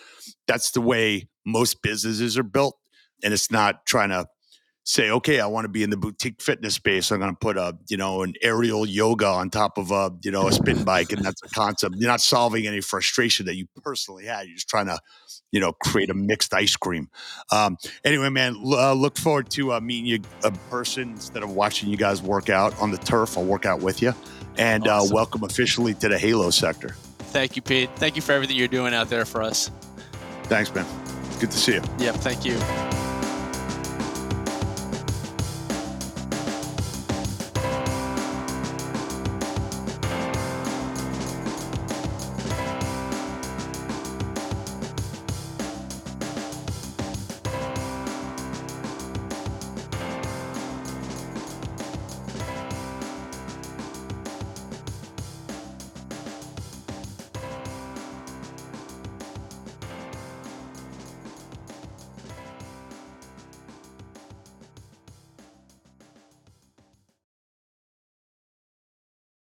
that's 0.47 0.70
the 0.70 0.81
way 0.81 1.29
most 1.44 1.83
businesses 1.83 2.38
are 2.38 2.44
built. 2.44 2.77
And 3.23 3.33
it's 3.33 3.51
not 3.51 3.87
trying 3.87 4.11
to 4.11 4.27
say, 4.85 5.11
okay, 5.11 5.40
I 5.40 5.47
want 5.47 5.64
to 5.64 5.70
be 5.70 5.83
in 5.83 5.88
the 5.88 5.97
boutique 5.97 6.42
fitness 6.42 6.75
space. 6.75 7.11
I'm 7.11 7.18
going 7.18 7.33
to 7.33 7.37
put 7.37 7.57
a, 7.57 7.77
you 7.88 7.97
know, 7.97 8.23
an 8.23 8.35
aerial 8.42 8.87
yoga 8.87 9.27
on 9.27 9.49
top 9.49 9.79
of 9.79 9.90
a, 9.90 10.12
you 10.23 10.31
know, 10.31 10.47
a 10.47 10.53
spin 10.53 10.85
bike. 10.85 11.11
And 11.11 11.25
that's 11.25 11.42
a 11.42 11.49
concept. 11.49 11.97
You're 11.99 12.11
not 12.11 12.20
solving 12.20 12.66
any 12.66 12.83
frustration 12.83 13.47
that 13.47 13.57
you 13.57 13.66
personally 13.83 14.27
had. 14.27 14.47
You're 14.47 14.57
just 14.57 14.68
trying 14.68 14.87
to, 14.87 14.99
you 15.51 15.61
know, 15.61 15.73
create 15.73 16.11
a 16.11 16.14
mixed 16.14 16.53
ice 16.53 16.77
cream. 16.77 17.09
Um, 17.51 17.79
anyway, 18.05 18.29
man, 18.29 18.57
uh, 18.62 18.92
look 18.92 19.16
forward 19.16 19.49
to 19.51 19.73
uh, 19.73 19.81
meeting 19.81 20.07
you 20.07 20.20
in 20.44 20.57
person 20.70 21.12
instead 21.12 21.42
of 21.42 21.51
watching 21.51 21.88
you 21.88 21.97
guys 21.97 22.20
work 22.23 22.51
out 22.51 22.79
on 22.81 22.90
the 22.90 22.99
turf. 22.99 23.38
I'll 23.38 23.44
work 23.44 23.64
out 23.64 23.81
with 23.81 24.03
you. 24.03 24.12
And 24.59 24.87
uh, 24.87 24.97
awesome. 24.97 25.12
uh, 25.12 25.14
welcome 25.14 25.44
officially 25.44 25.94
to 25.94 26.09
the 26.09 26.18
Halo 26.18 26.51
sector. 26.51 26.90
Thank 27.18 27.57
you, 27.57 27.62
Pete. 27.62 27.90
Thank 27.97 28.16
you 28.16 28.23
for 28.23 28.33
everything 28.33 28.57
you're 28.57 28.68
doing 28.68 28.92
out 28.94 29.09
there 29.09 29.25
for 29.25 29.42
us. 29.42 29.70
Thanks, 30.44 30.73
man. 30.75 30.87
Good 31.40 31.51
to 31.51 31.59
see 31.59 31.75
you. 31.75 31.83
Yep. 31.99 32.16
Thank 32.16 32.44
you. 32.44 32.93